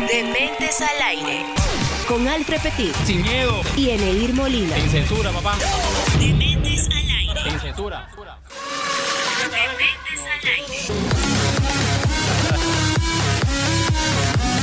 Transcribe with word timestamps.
Dementes 0.00 0.80
al 0.80 1.02
aire. 1.06 1.44
Con 2.08 2.26
Alfred 2.28 2.60
Petit 2.60 2.94
Sin 3.06 3.22
miedo. 3.22 3.62
y 3.76 3.90
Eneir 3.90 4.34
Molina. 4.34 4.74
Sin 4.76 4.90
censura, 4.90 5.30
papá. 5.30 5.56
Dementes 6.18 6.88
al 6.88 7.10
aire. 7.10 7.50
Sin 7.50 7.60
censura. 7.60 8.08
Dementes 9.50 10.20
al 10.20 10.48
aire. 10.48 10.78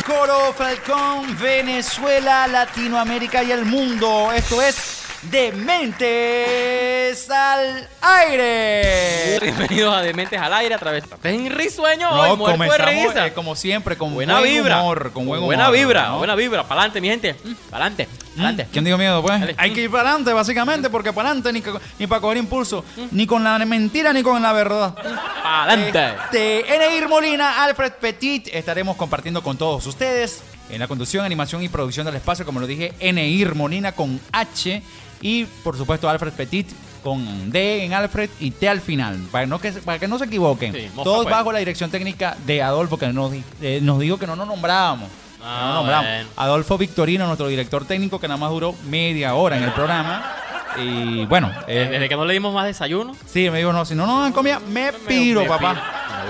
Coro 0.05 0.54
Falcón, 0.54 1.38
Venezuela, 1.39 2.48
Latinoamérica 2.48 3.41
y 3.43 3.52
el 3.52 3.66
mundo. 3.66 4.32
Esto 4.34 4.61
es 4.61 5.00
Dementes 5.24 7.30
al 7.30 7.88
aire. 8.02 9.40
Bienvenidos 9.40 9.96
a 9.96 10.02
Dementes 10.02 10.42
al 10.42 10.52
aire 10.54 10.74
a 10.74 10.80
través 10.80 11.04
de 11.04 11.10
risueño 11.50 12.10
hoy, 12.10 12.36
muerto 12.38 12.64
de 12.64 12.70
comenzamos, 12.70 13.14
risa. 13.14 13.28
eh, 13.28 13.34
como 13.34 13.56
siempre, 13.56 13.98
con 13.98 14.16
buena 14.16 14.39
buen 14.39 14.52
vibra. 14.52 14.82
humor, 14.82 15.12
con 15.14 15.28
buen 15.28 15.42
buena 15.42 15.66
humor, 15.66 15.76
vibra, 15.78 16.07
¿no? 16.07 16.18
buena 16.18 16.34
vibra. 16.36 16.64
Para 16.64 16.82
adelante, 16.82 17.02
mi 17.02 17.10
gente. 17.10 17.36
Para 17.70 17.86
adelante. 18.34 18.66
¿Mm? 18.66 18.68
¿Quién 18.71 18.86
dijo 18.86 18.98
miedo, 18.98 19.21
pues? 19.21 19.40
Dale. 19.40 19.56
Hay 19.58 19.71
que 19.71 19.84
ir 19.84 19.92
para 19.92 20.10
adelante, 20.10 20.34
básicamente, 20.34 20.90
porque 20.90 21.14
para 21.14 21.30
adelante 21.30 21.76
ni, 21.98 22.08
para 22.08 22.21
coger 22.21 22.38
impulso, 22.38 22.84
ni 23.12 23.26
con 23.26 23.44
la 23.44 23.57
mentira 23.66 24.14
ni 24.14 24.24
con 24.24 24.42
la 24.42 24.54
verdad. 24.54 24.96
Para 24.96 25.64
adelante. 25.64 26.24
Este, 26.26 26.76
Eneir 26.76 27.07
Molina, 27.07 27.64
Alfred 27.64 27.94
Petit, 27.94 28.48
estaremos 28.52 28.96
compartiendo 28.96 29.42
con 29.42 29.57
todos 29.57 29.86
ustedes 29.88 30.42
en 30.70 30.80
la 30.80 30.88
conducción, 30.88 31.26
animación 31.26 31.62
y 31.64 31.70
producción 31.70 32.06
del 32.06 32.16
espacio, 32.16 32.45
como 32.45 32.59
lo 32.59 32.67
dije, 32.67 32.94
Eneir 33.00 33.56
Molina 33.56 33.92
con 33.92 34.20
H 34.32 34.82
y 35.22 35.45
por 35.64 35.78
supuesto 35.78 36.09
Alfred 36.09 36.34
Petit 36.34 36.68
con 37.04 37.52
D 37.52 37.84
en 37.84 37.94
Alfred 37.94 38.30
y 38.40 38.52
T 38.52 38.70
al 38.70 38.80
final, 38.80 39.20
para, 39.32 39.45
no 39.45 39.59
que, 39.59 39.72
para 39.72 40.00
que 40.00 40.08
no 40.08 40.18
se 40.20 40.26
equivoquen. 40.26 40.73
Sí, 40.73 40.90
Todos 41.04 41.23
pues. 41.23 41.36
bajo 41.36 41.52
la 41.52 41.59
dirección 41.59 41.90
técnica 41.90 42.38
de 42.45 42.62
Adolfo, 42.62 42.98
que 42.98 43.08
nos, 43.08 43.34
eh, 43.62 43.80
nos 43.82 44.00
dijo 44.00 44.18
que 44.18 44.28
no 44.28 44.36
nos 44.36 44.48
nombrábamos. 44.48 45.09
Ah, 45.44 45.61
nos 45.66 45.75
nombramos. 45.75 46.05
bueno. 46.05 46.30
Adolfo 46.38 46.77
Victorino, 46.77 47.25
nuestro 47.27 47.47
director 47.47 47.86
técnico, 47.86 48.19
que 48.19 48.27
nada 48.27 48.39
más 48.39 48.50
duró 48.52 48.75
media 48.88 49.34
hora 49.36 49.58
en 49.58 49.64
el 49.64 49.72
programa. 49.72 50.36
Y 50.78 51.25
bueno, 51.25 51.52
eh, 51.67 51.88
Desde 51.92 52.08
que 52.08 52.16
no 52.16 52.23
le 52.23 52.33
dimos 52.33 52.53
más 52.53 52.66
desayuno. 52.66 53.14
Sí, 53.25 53.50
me 53.50 53.58
dijo, 53.58 53.73
no, 53.73 53.83
si 53.83 53.94
no 53.94 54.08
nos 54.08 54.22
dan 54.23 54.31
comida, 54.31 54.59
me 54.70 54.94
piro, 54.94 55.42
me 55.42 55.48
papá. 55.48 55.73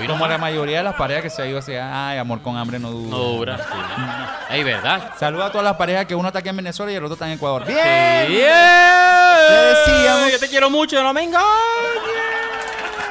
piro. 0.00 0.14
Como 0.14 0.26
la 0.26 0.36
mayoría 0.36 0.78
de 0.78 0.82
las 0.84 0.94
parejas 0.96 1.22
que 1.22 1.30
se 1.30 1.42
ha 1.42 1.46
ido 1.46 1.60
así, 1.60 1.72
ay, 1.76 2.18
amor 2.18 2.42
con 2.42 2.56
hambre 2.56 2.80
no 2.80 2.90
dura. 2.90 3.10
No 3.16 3.18
dura. 3.22 3.58
Sí. 3.58 3.64
Ey, 4.56 4.64
¿verdad? 4.64 5.12
Saluda 5.20 5.46
a 5.46 5.50
todas 5.52 5.64
las 5.64 5.76
parejas 5.76 6.06
que 6.06 6.14
uno 6.16 6.26
está 6.28 6.40
aquí 6.40 6.48
en 6.48 6.56
Venezuela 6.56 6.90
y 6.90 6.96
el 6.96 7.04
otro 7.04 7.14
está 7.14 7.26
en 7.28 7.34
Ecuador. 7.34 7.64
¡Bien! 7.64 7.78
Te 8.26 9.54
decíamos- 9.54 10.32
Yo 10.32 10.38
te 10.40 10.48
quiero 10.48 10.70
mucho, 10.70 11.00
no 11.04 11.12
me 11.12 11.22
engañes. 11.22 11.46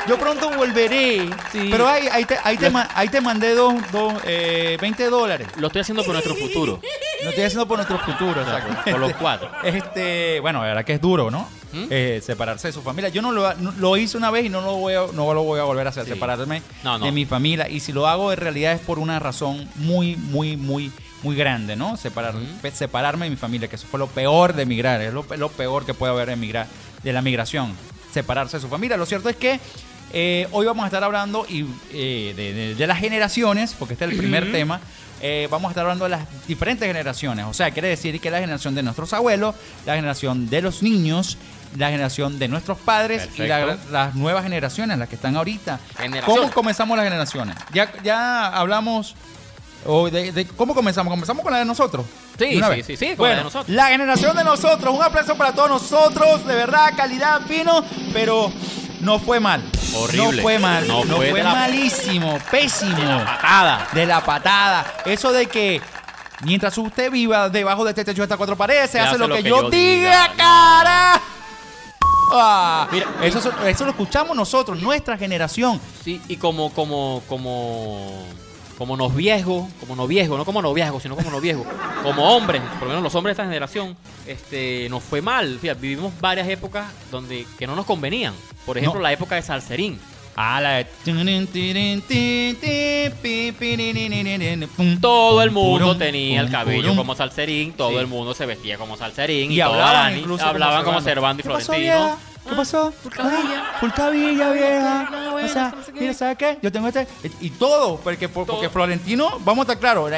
Yo 0.07 0.17
pronto 0.17 0.49
volveré. 0.51 1.29
Sí. 1.51 1.67
Pero 1.69 1.87
ahí, 1.87 2.07
ahí, 2.11 2.25
te, 2.25 2.37
ahí, 2.43 2.57
te, 2.57 2.69
ma- 2.69 2.89
ahí 2.95 3.07
te 3.07 3.21
mandé 3.21 3.53
dos, 3.53 3.75
dos, 3.91 4.13
eh, 4.25 4.77
20 4.81 5.05
dólares. 5.09 5.47
Lo 5.57 5.67
estoy 5.67 5.81
haciendo 5.81 6.03
por 6.03 6.13
nuestro 6.13 6.35
futuro. 6.35 6.79
Lo 7.23 7.29
estoy 7.29 7.43
haciendo 7.45 7.67
por 7.67 7.77
nuestro 7.77 7.99
futuro, 7.99 8.41
exacto. 8.41 8.73
por- 8.83 8.91
por 8.93 8.99
los 8.99 9.13
cuatro. 9.13 9.49
Este, 9.63 10.39
bueno, 10.39 10.59
la 10.61 10.67
verdad 10.69 10.85
que 10.85 10.93
es 10.93 11.01
duro, 11.01 11.29
¿no? 11.29 11.47
¿Mm? 11.71 11.85
Eh, 11.89 12.21
separarse 12.25 12.67
de 12.67 12.73
su 12.73 12.81
familia. 12.81 13.09
Yo 13.09 13.21
no 13.21 13.31
lo, 13.31 13.53
no- 13.55 13.71
lo 13.77 13.95
hice 13.95 14.17
una 14.17 14.31
vez 14.31 14.45
y 14.45 14.49
no 14.49 14.61
lo 14.61 14.75
voy 14.77 14.95
a, 14.95 15.01
no 15.13 15.33
lo 15.33 15.43
voy 15.43 15.59
a 15.59 15.63
volver 15.63 15.85
a 15.85 15.91
hacer. 15.91 16.03
Sí. 16.05 16.11
Separarme 16.11 16.61
No, 16.83 16.97
no. 16.97 17.05
de 17.05 17.11
mi 17.11 17.25
familia. 17.25 17.69
Y 17.69 17.79
si 17.79 17.93
lo 17.93 18.07
hago, 18.07 18.31
en 18.33 18.39
realidad 18.39 18.73
es 18.73 18.81
por 18.81 18.97
una 18.99 19.19
razón 19.19 19.69
muy, 19.75 20.15
muy, 20.17 20.57
muy, 20.57 20.91
muy 21.23 21.35
grande, 21.35 21.75
¿no? 21.75 21.95
Separar, 21.95 22.33
pe- 22.61 22.71
separarme 22.71 23.25
de 23.25 23.29
mi 23.29 23.37
familia, 23.37 23.67
que 23.69 23.75
eso 23.75 23.85
fue 23.89 23.99
lo 23.99 24.07
peor 24.07 24.53
de 24.53 24.63
emigrar. 24.63 24.99
Es 25.01 25.13
lo, 25.13 25.23
lo 25.37 25.49
peor 25.49 25.85
que 25.85 25.93
puede 25.93 26.11
haber 26.11 26.27
de 26.27 26.33
emigrar, 26.33 26.65
de 27.03 27.13
la 27.13 27.21
migración. 27.21 27.73
Separarse 28.13 28.57
de 28.57 28.61
su 28.61 28.67
familia. 28.69 28.97
Lo 28.97 29.05
cierto 29.05 29.29
es 29.29 29.35
que 29.35 29.59
eh, 30.13 30.47
hoy 30.51 30.65
vamos 30.65 30.83
a 30.83 30.87
estar 30.87 31.03
hablando 31.03 31.45
y, 31.47 31.65
eh, 31.93 32.33
de, 32.35 32.53
de- 32.53 32.75
de 32.75 32.87
las 32.87 32.99
generaciones, 32.99 33.73
porque 33.77 33.93
este 33.93 34.05
es 34.05 34.11
el 34.11 34.17
primer 34.17 34.51
tema. 34.51 34.79
Eh, 35.23 35.47
vamos 35.51 35.69
a 35.69 35.71
estar 35.71 35.83
hablando 35.83 36.05
de 36.05 36.09
las 36.09 36.21
diferentes 36.47 36.85
generaciones. 36.87 37.45
O 37.45 37.53
sea, 37.53 37.69
quiere 37.71 37.87
decir 37.89 38.19
que 38.19 38.31
la 38.31 38.39
generación 38.39 38.73
de 38.75 38.81
nuestros 38.83 39.13
abuelos, 39.13 39.55
la 39.85 39.95
generación 39.95 40.49
de 40.49 40.61
los 40.63 40.81
niños, 40.81 41.37
la 41.77 41.89
generación 41.91 42.39
de 42.39 42.47
nuestros 42.49 42.77
padres 42.79 43.29
y 43.45 43.47
la- 43.47 43.59
las 43.91 44.15
nuevas 44.15 44.43
generaciones, 44.43 44.97
las 44.97 45.07
que 45.07 45.15
están 45.15 45.35
ahorita. 45.37 45.79
¿Cómo 46.25 46.51
comenzamos 46.53 46.97
las 46.97 47.05
generaciones? 47.05 47.55
Ya, 47.71 47.93
ya 48.03 48.47
hablamos. 48.47 49.15
O 49.85 50.09
de, 50.09 50.31
de- 50.31 50.47
¿Cómo 50.47 50.73
comenzamos? 50.75 51.11
¿Comenzamos 51.11 51.43
con 51.43 51.51
la 51.53 51.59
de 51.59 51.65
nosotros? 51.65 52.05
Sí, 52.37 52.59
sí, 52.75 52.83
sí, 52.83 52.97
sí, 52.97 53.07
con 53.09 53.17
Bueno, 53.17 53.33
la 53.33 53.37
de 53.39 53.43
nosotros. 53.43 53.75
La 53.75 53.87
generación 53.87 54.35
de 54.37 54.43
nosotros. 54.43 54.93
Un 54.95 55.03
aplauso 55.03 55.35
para 55.35 55.53
todos 55.53 55.69
nosotros. 55.69 56.45
De 56.45 56.55
verdad, 56.55 56.93
calidad, 56.95 57.41
fino. 57.47 57.83
Pero 58.13 58.51
no 59.01 59.19
fue 59.19 59.39
mal. 59.39 59.63
Horrible. 59.95 60.37
No 60.37 60.41
fue 60.41 60.59
mal. 60.59 60.87
No 60.87 61.05
No, 61.05 61.15
fue 61.17 61.29
fue, 61.31 61.39
de 61.39 61.43
la- 61.43 61.53
malísimo. 61.53 62.37
Pésimo. 62.49 63.23
Patada. 63.25 63.87
De 63.93 64.05
la 64.05 64.21
patada. 64.23 64.85
Eso 65.05 65.31
de 65.31 65.45
que 65.47 65.81
mientras 66.43 66.77
usted 66.77 67.11
viva 67.11 67.49
debajo 67.49 67.83
de 67.83 67.91
este 67.91 68.03
techo 68.05 68.21
de 68.21 68.25
estas 68.25 68.37
cuatro 68.37 68.55
paredes, 68.55 68.89
se 68.89 68.99
hace 68.99 69.17
lo 69.17 69.27
que, 69.29 69.43
yo, 69.43 69.69
diga, 69.69 70.31
cara. 70.35 71.21
Ah, 72.33 72.87
Mira, 72.91 73.07
eso, 73.23 73.39
eso 73.67 73.83
lo 73.83 73.91
escuchamos 73.91 74.35
nosotros, 74.37 74.81
nuestra 74.81 75.17
generación. 75.17 75.81
Sí, 76.03 76.21
y 76.29 76.37
como, 76.37 76.71
como, 76.73 77.21
como, 77.27 78.25
como 78.81 78.97
noviazgo, 78.97 79.69
como 79.79 79.95
noviazgo, 79.95 80.37
no 80.37 80.43
como 80.43 80.59
noviazgo, 80.59 80.99
sino 80.99 81.15
como 81.15 81.29
noviazgo, 81.29 81.63
como 82.01 82.35
hombres, 82.35 82.63
por 82.79 82.83
lo 82.83 82.87
menos 82.87 83.03
los 83.03 83.13
hombres 83.13 83.37
de 83.37 83.43
esta 83.43 83.47
generación, 83.47 83.95
este, 84.25 84.87
nos 84.89 85.03
fue 85.03 85.21
mal. 85.21 85.59
Fíjate, 85.61 85.79
vivimos 85.79 86.11
varias 86.19 86.47
épocas 86.49 86.87
donde 87.11 87.45
que 87.59 87.67
no 87.67 87.75
nos 87.75 87.85
convenían. 87.85 88.33
Por 88.65 88.79
ejemplo, 88.79 88.97
No. 88.99 89.03
la 89.03 89.13
época 89.13 89.35
de 89.35 89.43
Salserín. 89.43 89.99
Ah, 90.35 90.59
la 90.61 90.77
de... 90.77 90.87
Todo 94.99 95.43
el 95.43 95.51
mundo 95.51 95.95
tenía 95.95 96.41
el 96.41 96.49
cabello 96.49 96.95
como 96.95 97.13
Salserín, 97.13 97.73
todo 97.73 97.91
Sí. 97.91 97.95
el 97.97 98.07
mundo 98.07 98.33
se 98.33 98.47
vestía 98.47 98.79
como 98.79 98.97
Salserín 98.97 99.51
Y 99.51 99.59
todo 99.59 99.73
hablaban 99.73 100.17
incluso 100.17 100.43
hablaban 100.43 100.83
como. 100.83 101.01
Servando 101.01 101.41
y 101.41 101.43
¿Qué 101.43 101.49
pasó, 101.49 101.65
Florentino. 101.73 102.30
¿Qué 102.47 102.55
pasó? 102.55 102.91
Fulcavilla. 102.91 103.63
Ah, 103.73 103.77
Fulcavilla, 103.79 104.51
vieja. 104.51 105.07
Bueno, 105.31 105.47
o 105.47 105.53
sea, 105.53 105.73
no 105.75 105.83
sé 105.83 105.93
qué. 105.93 105.99
mira, 106.01 106.13
¿sabes 106.13 106.37
qué? 106.37 106.57
Yo 106.61 106.71
tengo 106.71 106.87
este... 106.87 107.07
Y 107.39 107.51
todo, 107.51 107.97
porque, 107.97 108.27
por- 108.27 108.45
porque 108.45 108.63
Todo. 108.63 108.71
Florentino, 108.71 109.39
vamos 109.39 109.59
a 109.67 109.73
estar 109.73 109.79
claros, 109.79 110.11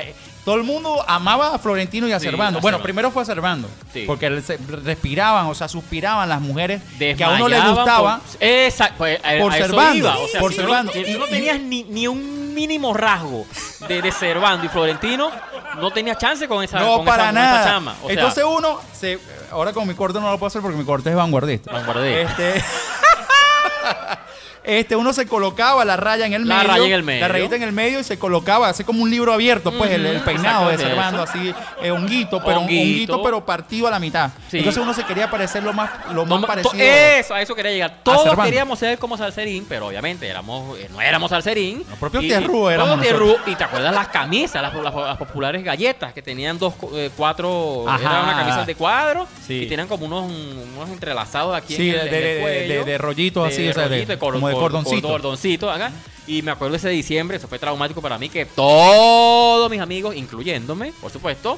todo 0.46 0.56
el 0.56 0.64
mundo 0.64 1.04
amaba 1.08 1.56
a 1.56 1.60
Florentino 1.60 2.08
y 2.08 2.12
a 2.12 2.20
Sí, 2.20 2.26
Servando. 2.26 2.60
a 2.60 2.62
Bueno, 2.62 2.82
primero 2.82 3.12
fue 3.12 3.24
a 3.24 3.26
Servando, 3.26 3.70
Sí. 3.94 4.04
porque 4.06 4.30
respiraban, 4.30 5.46
o 5.48 5.56
sea, 5.56 5.68
suspiraban 5.68 6.28
las 6.28 6.42
mujeres 6.42 6.82
que 7.00 7.24
a 7.24 7.30
uno 7.30 7.48
le 7.48 7.56
Desmayaban 7.56 7.76
gustaba. 7.86 8.20
por- 8.20 8.38
Exacto, 8.44 8.96
pues, 8.98 9.20
a- 9.20 9.40
por 9.42 9.54
a 9.54 9.96
iba, 9.96 10.18
o 10.18 10.28
sea, 10.28 10.40
por 10.42 10.52
si 10.52 10.58
no- 10.58 10.64
Servando. 10.64 10.92
si 10.94 11.18
no, 11.18 11.26
tenías 11.26 11.60
ni, 11.60 11.84
ni 11.84 12.08
un 12.08 12.54
mínimo 12.54 12.94
rasgo 12.94 13.46
de, 13.88 14.02
de 14.02 14.12
Servando 14.12 14.66
y 14.66 14.70
Florentino, 14.70 15.32
no 15.80 15.92
tenías 15.92 16.18
chance 16.18 16.48
con 16.48 16.64
esa, 16.64 16.80
No, 16.80 16.98
con 16.98 17.06
para 17.06 17.24
esa, 17.24 17.32
con 17.34 17.38
esa 17.42 17.52
nada. 17.52 17.66
chama. 17.66 17.96
O 18.04 18.06
sea, 18.08 18.14
Entonces 18.14 18.44
uno, 18.48 18.80
se, 18.94 19.20
ahora 19.52 19.74
con 19.74 19.88
mi 19.88 19.96
corte 19.96 20.20
no 20.20 20.30
lo 20.30 20.38
puedo 20.38 20.48
hacer 20.50 20.62
porque 20.62 20.78
mi 20.78 20.86
corte 20.86 21.10
es 21.10 21.16
vanguardista. 21.16 21.72
Vanguardista. 21.72 22.20
Este, 22.22 22.64
este, 24.64 24.96
uno 24.96 25.14
se 25.14 25.28
colocaba 25.28 25.84
la 25.86 25.98
raya 25.98 26.26
en 26.26 26.34
el 26.34 26.48
La 26.48 26.58
medio. 26.58 26.68
raya 26.70 26.86
en 26.86 26.92
el 26.94 27.04
medio. 27.04 27.22
La 27.22 27.28
rayita 27.28 27.56
en 27.56 27.64
el 27.64 27.72
medio 27.72 28.00
y 28.00 28.04
se 28.04 28.18
colocaba, 28.18 28.70
así 28.70 28.84
como 28.84 29.04
un 29.04 29.10
libro 29.10 29.34
abierto, 29.34 29.72
pues 29.78 29.92
el, 29.92 30.22
peinado 30.22 30.70
de 30.70 30.78
Servando, 30.78 31.22
así, 31.24 31.54
eh, 31.82 31.92
honguito, 31.92 32.42
pero 32.44 32.60
Honguito. 32.62 32.82
honguito, 32.84 33.24
pero 33.24 33.46
partido 33.46 33.88
a 33.88 33.92
la 33.92 34.00
mitad. 34.00 34.30
Sí. 34.50 34.60
Entonces 34.60 34.82
uno 34.82 34.94
se 34.94 35.04
quería 35.04 35.30
parecer 35.30 35.64
lo 35.64 35.74
más, 35.74 35.90
lo 36.14 36.26
más 36.26 36.46
parecido. 36.46 36.74
eso, 36.84 37.34
a 37.34 37.42
eso 37.42 37.56
quería 37.56 37.72
llegar. 37.72 38.00
Todos 38.04 38.38
queríamos 38.44 38.80
ser 38.80 38.98
como 38.98 39.18
Salserín, 39.18 39.66
pero 39.68 39.88
obviamente 39.88 40.28
éramos, 40.28 40.78
eh, 40.80 40.88
no 40.92 41.02
éramos 41.02 41.30
Salserín. 41.30 41.84
Los 41.90 42.00
propios 42.00 42.24
y- 42.24 42.32
éramos 42.32 42.98
los 42.98 43.02
tierrú, 43.02 43.36
Y 43.46 43.56
te 43.56 43.64
acuerdas 43.64 43.94
las 43.94 44.08
camisas, 44.10 44.62
las, 44.62 44.74
las- 44.74 44.94
las 44.96 45.18
populares 45.18 45.64
galletas, 45.64 46.14
que 46.14 46.22
tenían 46.22 46.58
dos, 46.58 46.74
eh, 46.94 47.10
cuatro, 47.18 47.86
Ajá. 47.88 48.00
era 48.02 48.24
una 48.24 48.36
camisa 48.38 48.66
de 48.66 48.76
cuadro, 48.76 49.28
Sí. 49.46 49.64
y 49.64 49.66
tenían 49.68 49.88
como 49.88 50.06
unos, 50.06 50.32
unos 50.32 50.90
entrelazados 50.90 51.56
aquí 51.56 51.76
Sí, 51.76 51.90
en 51.90 52.00
el, 52.00 52.10
de- 52.10 52.10
en 52.10 52.14
el 52.16 52.22
de- 52.22 52.34
de- 52.36 52.42
cuello. 52.42 52.86
de- 52.86 52.92
de 52.92 52.98
rollitos 52.98 53.48
así, 53.48 53.68
o 53.68 53.74
sea, 53.74 53.88
de- 53.90 54.06
rollito, 54.06 54.20
como 54.20 54.53
cor- 54.54 54.72
cordoncito. 54.72 55.08
cordoncito 55.08 55.70
acá. 55.72 55.92
Y 56.26 56.42
me 56.42 56.52
acuerdo 56.52 56.76
ese 56.78 56.90
diciembre, 56.90 57.36
eso 57.38 57.48
fue 57.50 57.60
traumático 57.60 58.02
para 58.02 58.18
mí, 58.18 58.30
que 58.30 58.46
todos 58.46 59.70
mis 59.70 59.82
amigos, 59.82 60.16
incluyéndome, 60.16 60.94
por 61.02 61.12
supuesto, 61.12 61.58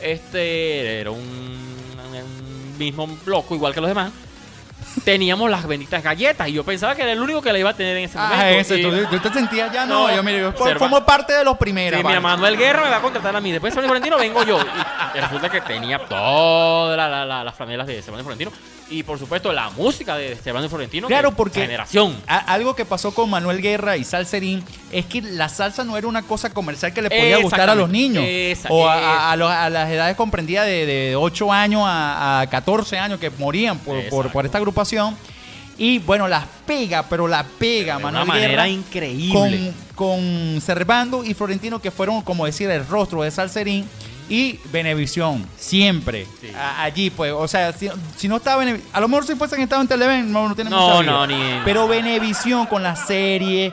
este 0.00 1.00
era 1.00 1.10
un, 1.10 1.18
un 1.20 2.78
mismo 2.78 3.08
loco 3.26 3.54
igual 3.54 3.74
que 3.74 3.80
los 3.80 3.88
demás. 3.88 4.12
Teníamos 5.04 5.50
las 5.50 5.66
benditas 5.66 6.02
galletas 6.02 6.48
y 6.48 6.52
yo 6.52 6.64
pensaba 6.64 6.94
que 6.94 7.02
era 7.02 7.12
el 7.12 7.20
único 7.20 7.42
que 7.42 7.52
la 7.52 7.58
iba 7.58 7.70
a 7.70 7.74
tener 7.74 7.96
en 7.96 8.04
ese 8.04 8.16
momento. 8.16 8.36
Ah, 8.38 8.50
ese, 8.50 8.78
Y- 8.78 8.82
tú, 8.82 8.90
tú 9.10 9.18
te 9.18 9.32
sentías 9.32 9.72
ya, 9.72 9.84
no, 9.86 10.08
No, 10.08 10.14
yo 10.16 10.22
mire, 10.22 10.40
yo 10.40 10.52
for- 10.52 10.68
Serva- 10.68 10.78
formo 10.78 11.04
parte 11.04 11.32
de 11.32 11.44
los 11.44 11.58
primeros. 11.58 12.00
Sí, 12.00 12.06
mi 12.06 12.20
Manuel 12.20 12.56
Guerra 12.56 12.82
me 12.84 12.90
va 12.90 12.96
a 12.98 13.02
contratar 13.02 13.34
a 13.36 13.40
mí. 13.40 13.50
Después 13.52 13.74
de 13.74 13.80
y 13.80 13.84
Florentino 13.84 14.16
vengo 14.18 14.42
yo. 14.44 14.58
Y 15.14 15.18
resulta 15.18 15.48
que 15.50 15.60
tenía 15.60 15.98
todas 15.98 16.96
la- 16.96 17.08
la- 17.08 17.24
la- 17.26 17.44
las 17.44 17.54
franelas 17.54 17.86
de 17.86 17.98
y 17.98 18.02
Florentino. 18.02 18.50
Y 18.90 19.02
por 19.02 19.18
supuesto 19.18 19.50
la 19.52 19.70
música 19.70 20.14
de 20.16 20.32
y 20.32 20.68
Florentino. 20.68 21.08
Claro, 21.08 21.30
que- 21.30 21.36
porque- 21.36 21.60
Generación. 21.62 22.16
A- 22.26 22.38
algo 22.52 22.76
que 22.76 22.84
pasó 22.84 23.12
con 23.14 23.30
Manuel 23.30 23.60
Guerra 23.62 23.96
y 23.96 24.04
Salserín 24.04 24.62
es 24.92 25.06
que 25.06 25.22
la 25.22 25.48
salsa 25.48 25.84
no 25.84 25.96
era 25.96 26.06
una 26.06 26.22
cosa 26.22 26.50
comercial 26.50 26.92
que 26.92 27.02
le 27.02 27.08
podía 27.08 27.38
gustar 27.38 27.68
a 27.70 27.74
los 27.74 27.88
niños. 27.90 28.24
Esa- 28.26 28.68
o 28.70 28.88
a, 28.88 28.96
esa. 28.98 29.08
a- 29.10 29.32
a 29.32 29.36
los- 29.36 29.50
a 29.50 29.70
las 29.70 29.90
edades 29.90 30.16
comprendidas 30.16 30.66
de, 30.66 30.84
de 30.86 31.16
8 31.16 31.50
años 31.52 31.82
a, 31.84 32.42
a 32.42 32.46
14 32.48 32.98
años 32.98 33.18
que 33.18 33.30
morían 33.30 33.78
por, 33.78 34.30
por- 34.30 34.44
esta 34.46 34.60
agrupación. 34.74 35.16
Y 35.76 35.98
bueno, 35.98 36.28
las 36.28 36.44
pega, 36.66 37.02
pero 37.08 37.26
la 37.26 37.44
pega, 37.44 37.96
de 37.96 38.02
Manuel 38.04 38.22
una 38.24 38.32
manera 38.32 38.48
Guerra, 38.64 38.68
increíble. 38.68 39.72
Con, 39.96 40.20
con 40.54 40.60
Servando 40.60 41.24
y 41.24 41.34
Florentino, 41.34 41.80
que 41.80 41.90
fueron, 41.90 42.22
como 42.22 42.46
decir, 42.46 42.70
el 42.70 42.86
rostro 42.86 43.22
de 43.22 43.30
Salserín. 43.30 43.88
Y 44.26 44.58
Venevisión, 44.72 45.44
siempre. 45.58 46.26
Sí. 46.40 46.48
A- 46.56 46.84
allí, 46.84 47.10
pues, 47.10 47.30
o 47.32 47.46
sea, 47.46 47.72
si, 47.74 47.90
si 48.16 48.26
no 48.26 48.36
estaba 48.38 48.62
a 48.92 49.00
lo 49.00 49.06
mejor 49.08 49.26
si 49.26 49.34
fuesen 49.34 49.60
estado 49.60 49.82
en 49.82 49.88
Televen, 49.88 50.32
no, 50.32 50.48
no 50.48 50.54
tiene 50.54 50.70
No, 50.70 51.02
no, 51.02 51.26
ni- 51.26 51.60
Pero 51.62 51.86
Venevisión 51.86 52.64
con 52.66 52.82
la 52.82 52.96
serie, 52.96 53.70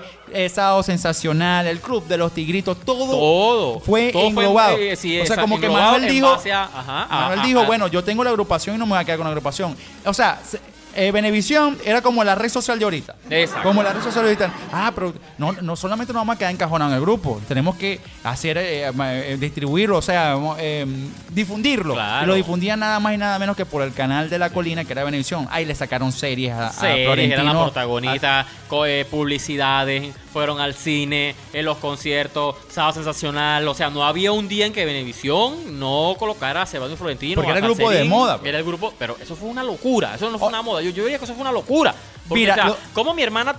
Sábado 0.54 0.84
Sensacional, 0.84 1.68
el 1.68 1.80
Club 1.80 2.06
de 2.06 2.18
los 2.18 2.34
Tigritos, 2.34 2.78
todo, 2.82 3.12
todo 3.12 3.80
fue 3.80 4.12
todo 4.12 4.28
englobado. 4.28 4.76
eh, 4.78 4.96
sí, 4.98 5.18
o 5.22 5.26
sea, 5.26 5.38
como 5.38 5.58
que 5.58 5.70
Manuel 5.70 6.10
dijo, 6.12 6.28
a- 6.28 6.64
ajá, 6.64 7.08
Manuel 7.10 7.42
dijo, 7.44 7.64
bueno, 7.66 7.88
yo 7.88 8.04
tengo 8.04 8.22
la 8.24 8.32
agrupación 8.32 8.76
y 8.76 8.80
no 8.80 8.86
me 8.86 8.92
voy 8.94 9.00
a 9.02 9.06
quedar 9.06 9.20
con 9.20 9.26
la 9.26 9.32
agrupación. 9.32 9.74
O 10.06 10.14
sea, 10.14 10.42
se- 10.46 10.60
eh, 10.96 11.12
Venevisión 11.12 11.78
era 11.86 12.02
como 12.02 12.24
la 12.24 12.36
red 12.36 12.50
social 12.50 12.78
de 12.80 12.86
ahorita. 12.86 13.16
Exacto. 13.30 13.68
Como 13.68 13.82
la 13.84 13.94
red 13.94 14.02
social 14.02 14.24
de 14.26 14.30
ahorita. 14.32 14.54
Ah, 14.72 14.92
pero 14.94 15.14
no, 15.38 15.52
no 15.54 15.76
solamente 15.76 16.14
nos 16.14 16.22
vamos 16.22 16.36
a 16.36 16.38
quedar 16.38 16.52
encajonados 16.52 16.92
en 16.92 16.96
el 16.98 17.02
grupo, 17.02 17.42
tenemos 17.48 17.76
que 17.76 18.00
hacer, 18.24 18.58
eh, 18.58 18.88
eh, 18.90 19.38
distribuirlo, 19.40 19.98
o 19.98 20.02
sea, 20.02 20.36
eh, 20.60 20.86
difundirlo. 21.30 21.94
Claro. 21.94 22.24
Y 22.24 22.28
lo 22.28 22.34
difundían 22.36 22.80
nada 22.80 23.00
más 23.00 23.14
y 23.14 23.18
nada 23.18 23.40
menos 23.40 23.56
que 23.56 23.66
por 23.66 23.82
el 23.84 23.94
canal 23.94 24.30
de 24.30 24.40
la 24.40 24.50
colina, 24.50 24.84
que 24.86 24.94
era 24.94 25.04
Venevisión. 25.04 25.48
Ahí 25.52 25.66
le 25.66 25.76
sacaron 25.76 26.12
series 26.12 26.52
a, 26.54 26.68
a 26.68 26.72
series, 26.74 26.98
eran 27.00 27.06
Florentino. 27.06 27.54
la 27.54 27.64
protagonista, 27.64 28.46
co- 28.68 28.86
eh, 28.86 29.06
publicidades, 29.10 30.14
fueron 30.32 30.60
al 30.60 30.74
cine, 30.74 31.36
en 31.54 31.66
los 31.66 31.78
conciertos, 31.78 32.56
sábado 32.70 32.94
sensacional, 32.96 33.68
o 33.68 33.74
sea, 33.74 33.90
no 33.90 34.04
había 34.06 34.32
un 34.32 34.48
día 34.48 34.66
en 34.66 34.74
que 34.74 34.86
Venevisión 34.86 35.80
no 35.80 36.16
colocara 36.18 36.62
a 36.62 36.66
Sebastián 36.66 36.98
Florentino. 36.98 37.36
Porque 37.36 37.52
a 37.52 37.58
era 37.58 37.66
el 37.68 37.74
grupo 37.74 37.90
de 37.92 38.04
moda, 38.06 38.38
pues. 38.38 38.50
Era 38.50 38.58
el 38.60 38.64
grupo, 38.64 38.94
pero 38.98 39.18
eso 39.22 39.36
fue 39.36 39.50
una 39.50 39.64
locura, 39.64 40.16
eso 40.16 40.30
no 40.32 40.38
fue 40.40 40.48
Oh. 40.48 40.50
una 40.50 40.62
moda, 40.62 40.82
yo, 40.82 40.92
yo 40.92 41.04
diría 41.04 41.18
que 41.20 41.26
eso 41.26 41.34
fue 41.34 41.42
una 41.42 41.52
locura. 41.52 41.94
Porque, 42.28 42.42
Mira, 42.42 42.54
o 42.54 42.56
sea, 42.56 42.66
lo- 42.68 42.78
como 42.94 43.14
mi 43.14 43.24
hermana 43.24 43.56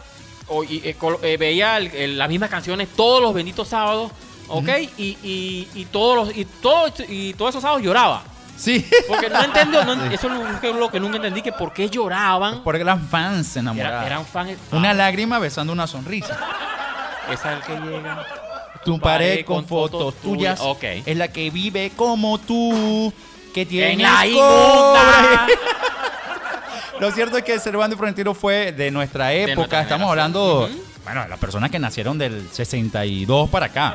o- 0.48 0.64
y, 0.64 0.80
eh, 0.84 0.94
col- 0.98 1.18
eh, 1.22 1.36
veía 1.36 1.76
el- 1.76 1.94
el- 1.94 2.18
las 2.18 2.28
mismas 2.28 2.50
canciones 2.50 2.88
todos 2.96 3.20
los 3.22 3.32
benditos 3.34 3.68
sábados, 3.68 4.10
¿ok? 4.48 4.68
y, 4.98 5.16
y, 5.22 5.68
y 5.74 5.84
todos 5.86 6.16
los, 6.16 6.36
y, 6.36 6.44
todo, 6.44 6.86
y 7.08 7.34
todos 7.34 7.50
esos 7.50 7.62
sábados 7.62 7.82
lloraba. 7.82 8.24
Sí. 8.56 8.86
Porque 9.08 9.28
no 9.28 9.42
entendió, 9.42 9.84
no- 9.84 10.04
eso 10.04 10.28
es 10.62 10.74
lo 10.76 10.90
que 10.90 11.00
nunca 11.00 11.16
entendí, 11.16 11.42
que 11.42 11.52
por 11.52 11.72
qué 11.72 11.88
lloraban. 11.90 12.62
Porque 12.62 12.80
eran 12.82 13.00
fans 13.08 13.56
enamorados. 13.56 13.98
Era- 13.98 14.06
eran 14.06 14.26
fans. 14.26 14.56
Una 14.70 14.94
lágrima 14.94 15.38
besando 15.38 15.72
una 15.72 15.86
sonrisa. 15.86 16.38
Esa 17.30 17.52
es 17.54 17.58
el 17.58 17.64
que 17.64 17.80
llega. 17.88 18.24
Tu 18.84 18.98
pared 19.00 19.44
con 19.44 19.64
fotos 19.66 20.14
tuyas 20.16 20.60
Ok. 20.60 20.82
es 21.06 21.16
la 21.16 21.28
que 21.28 21.50
vive 21.50 21.92
como 21.96 22.38
tú, 22.38 23.12
que 23.54 23.64
tiene 23.64 23.92
En 23.92 24.02
la 24.02 24.26
inmunda. 24.26 25.46
Lo 27.00 27.10
cierto 27.10 27.36
es 27.38 27.44
que 27.44 27.58
Servando 27.58 27.94
y 27.94 27.96
Florentino 27.98 28.34
fue 28.34 28.72
de 28.72 28.90
nuestra 28.90 29.32
época. 29.32 29.54
nuestra 29.56 29.82
Estamos 29.82 30.08
hablando, 30.10 30.64
Ujú. 30.66 30.82
bueno, 31.04 31.22
de 31.22 31.28
las 31.28 31.38
personas 31.38 31.70
que 31.70 31.78
nacieron 31.78 32.16
del 32.18 32.48
62 32.52 33.50
para 33.50 33.66
acá. 33.66 33.94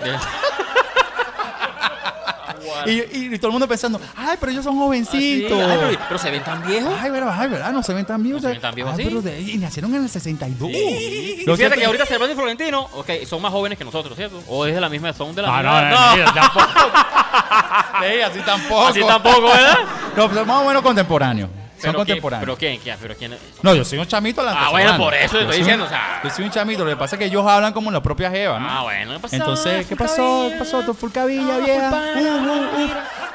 Y, 2.86 2.92
y- 2.92 3.34
y 3.34 3.38
todo 3.38 3.48
el 3.48 3.52
mundo 3.54 3.68
pensando, 3.68 4.00
ay, 4.16 4.38
pero 4.40 4.52
ellos 4.52 4.64
son 4.64 4.74
Ah, 4.74 4.78
sí. 4.78 4.84
jovencitos. 4.86 5.60
Ay, 5.60 5.78
pero, 5.80 6.00
pero 6.08 6.20
se 6.20 6.32
ven 6.32 6.44
tan 6.44 6.66
viejos. 6.68 6.94
Ay, 7.02 7.10
pero, 7.12 7.32
ay, 7.32 7.50
¿verdad? 7.50 7.72
No 7.72 7.82
se 7.84 7.94
ven 7.94 8.06
tan 8.06 8.22
viejos. 8.24 8.42
No 8.42 8.48
se 8.48 8.54
ven 8.54 8.62
tan 8.62 8.76
viejos 8.76 8.94
Ay, 8.94 9.00
así. 9.02 9.10
pero 9.10 9.22
de- 9.22 9.42
y 9.42 9.58
nacieron 9.58 9.94
en 9.96 10.04
el 10.04 10.10
62. 10.10 10.70
Y 10.70 11.44
Lo 11.46 11.56
fíjate 11.56 11.56
cierto 11.58 11.76
que 11.80 11.86
ahorita 11.86 12.06
Servando 12.06 12.34
y 12.34 12.36
Florentino, 12.36 12.88
ok, 12.94 13.10
son 13.28 13.42
más 13.42 13.52
jóvenes 13.52 13.78
que 13.78 13.86
nosotros, 13.86 14.16
¿cierto? 14.16 14.42
O 14.48 14.66
es 14.66 14.74
de 14.76 14.82
la 14.82 14.90
misma, 14.90 15.14
son 15.14 15.34
de 15.36 15.42
la 15.42 15.48
No, 15.50 15.56
misma. 15.56 15.90
no, 15.90 16.18
no, 16.18 16.26
no, 16.26 16.34
tampoco. 16.34 16.66
Sí, 18.00 18.22
así 18.22 18.40
tampoco. 18.42 18.88
Así 18.88 19.00
tampoco, 19.02 19.42
¿verdad? 19.42 19.78
No, 20.16 20.30
pues 20.30 20.46
más 20.46 20.62
o 20.62 20.66
menos 20.68 20.82
contemporáneos. 20.84 21.50
Son 21.80 21.92
Pero 21.92 22.00
contemporáneos. 22.00 22.46
Pero 22.46 22.58
quién, 22.58 22.80
quién, 22.80 22.98
pero 23.00 23.16
quién. 23.16 23.36
No, 23.62 23.76
yo 23.76 23.86
soy 23.86 24.00
un 24.00 24.08
chamito 24.08 24.42
la 24.42 24.52
Ah, 24.52 24.70
bueno, 24.72 24.98
por 24.98 25.14
eso 25.14 25.34
Yo 25.36 25.42
estoy 25.42 25.58
diciendo, 25.60 25.84
un- 25.84 25.88
o 25.88 25.90
sea. 25.92 26.22
Yo 26.24 26.30
soy 26.32 26.46
un 26.46 26.52
chamito, 26.52 26.84
lo 26.84 26.90
que 26.90 26.96
pasa 26.98 27.16
es 27.16 27.20
que 27.20 27.26
ellos 27.26 27.46
hablan 27.46 27.72
como 27.72 27.92
la 27.92 28.02
propia 28.02 28.32
Jeva, 28.32 28.60
¿no? 28.60 28.68
Ah, 28.70 28.82
bueno, 28.84 29.14
¿qué 29.14 29.20
pasó? 29.20 29.36
Entonces, 29.36 29.86
¿qué 29.86 29.96
pasó? 29.96 30.48
¿Qué 30.52 30.58
pasó? 30.58 30.82
Tu 30.84 30.94
fulcavilla, 30.96 31.60
vieja. 31.60 31.92
Uh, 32.16 32.20
uh, 32.20 32.84
uh. 32.86 32.90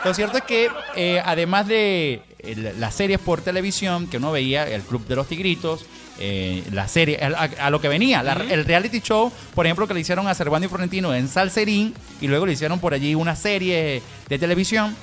Lo 0.04 0.12
cierto 0.14 0.38
es 0.38 0.42
que, 0.44 0.68
eh, 0.96 1.22
además 1.24 1.68
de 1.68 2.22
eh, 2.40 2.74
las 2.78 2.94
series 2.94 3.20
por 3.20 3.40
televisión 3.42 4.08
que 4.08 4.16
uno 4.16 4.32
veía, 4.32 4.66
el 4.66 4.82
Club 4.82 5.06
de 5.06 5.14
los 5.14 5.28
Tigritos, 5.28 5.86
eh, 6.18 6.64
la 6.72 6.88
serie, 6.88 7.20
a, 7.22 7.70
lo 7.70 7.80
que 7.80 7.86
venía, 7.88 8.22
la- 8.24 8.32
el 8.32 8.64
reality 8.64 9.00
show, 9.00 9.32
por 9.54 9.64
ejemplo, 9.66 9.86
que 9.86 9.94
le 9.94 10.00
hicieron 10.00 10.26
a 10.26 10.34
Servando 10.34 10.66
y 10.66 10.68
Florentino 10.68 11.14
en 11.14 11.28
Salserín, 11.28 11.94
y 12.20 12.26
luego 12.26 12.44
le 12.46 12.52
hicieron 12.54 12.80
por 12.80 12.92
allí 12.94 13.14
una 13.14 13.36
serie 13.36 14.02
de 14.28 14.38
televisión. 14.40 14.96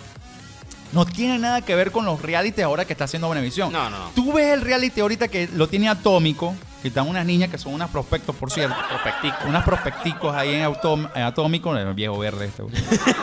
No 0.91 1.05
tiene 1.05 1.37
nada 1.37 1.61
que 1.61 1.75
ver 1.75 1.91
con 1.91 2.05
los 2.05 2.21
reality 2.21 2.61
ahora 2.61 2.85
que 2.85 2.93
está 2.93 3.03
haciendo 3.05 3.29
Venevisión. 3.29 3.71
No, 3.71 3.89
no, 3.89 3.97
no. 3.99 4.09
Tú 4.15 4.33
ves 4.33 4.47
el 4.53 4.61
reality 4.61 5.01
ahorita 5.01 5.27
que 5.27 5.47
lo 5.53 5.67
tiene 5.67 5.87
Atómico, 5.87 6.55
que 6.81 6.87
están 6.87 7.07
unas 7.07 7.25
niñas 7.25 7.49
que 7.51 7.57
son 7.59 7.73
unas 7.73 7.89
prospectos, 7.89 8.35
por 8.35 8.49
cierto. 8.51 8.75
Prospectico. 8.89 9.35
Unas 9.47 9.63
prospecticos 9.63 10.35
ahí 10.35 10.55
en, 10.55 10.65
Autom- 10.65 11.09
en 11.13 11.21
Atómico, 11.23 11.75
el 11.77 11.93
viejo 11.93 12.17
verde 12.17 12.45
este. 12.45 12.63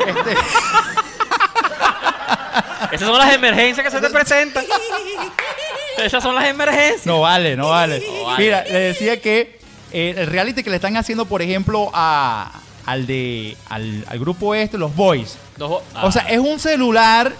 Este, 0.07 0.35
Esas 2.93 3.09
son 3.09 3.19
las 3.19 3.33
emergencias 3.35 3.85
que 3.85 3.91
se 3.91 4.01
te 4.01 4.11
presentan. 4.11 4.65
Esas 5.99 6.23
son 6.23 6.35
las 6.35 6.45
emergencias. 6.47 7.07
no 7.07 7.21
vale, 7.21 7.57
no 7.57 7.71
vale. 7.71 8.01
No 8.07 8.25
vale. 8.25 8.45
Mira, 8.45 8.63
le 8.65 8.79
decía 8.79 9.21
que 9.21 9.59
eh, 9.93 10.15
el 10.17 10.27
reality 10.29 10.63
que 10.63 10.71
le 10.71 10.77
están 10.77 10.97
haciendo, 10.97 11.25
por 11.27 11.43
ejemplo, 11.43 11.91
a, 11.93 12.53
al 12.85 13.07
de 13.07 13.57
al, 13.69 14.05
al 14.09 14.19
grupo 14.19 14.55
este, 14.55 14.79
los 14.79 14.95
Boys. 14.95 15.37
Los- 15.57 15.83
O 16.03 16.13
sea, 16.13 16.23
ah, 16.27 16.31
es 16.31 16.39
un 16.39 16.61
celular 16.61 17.33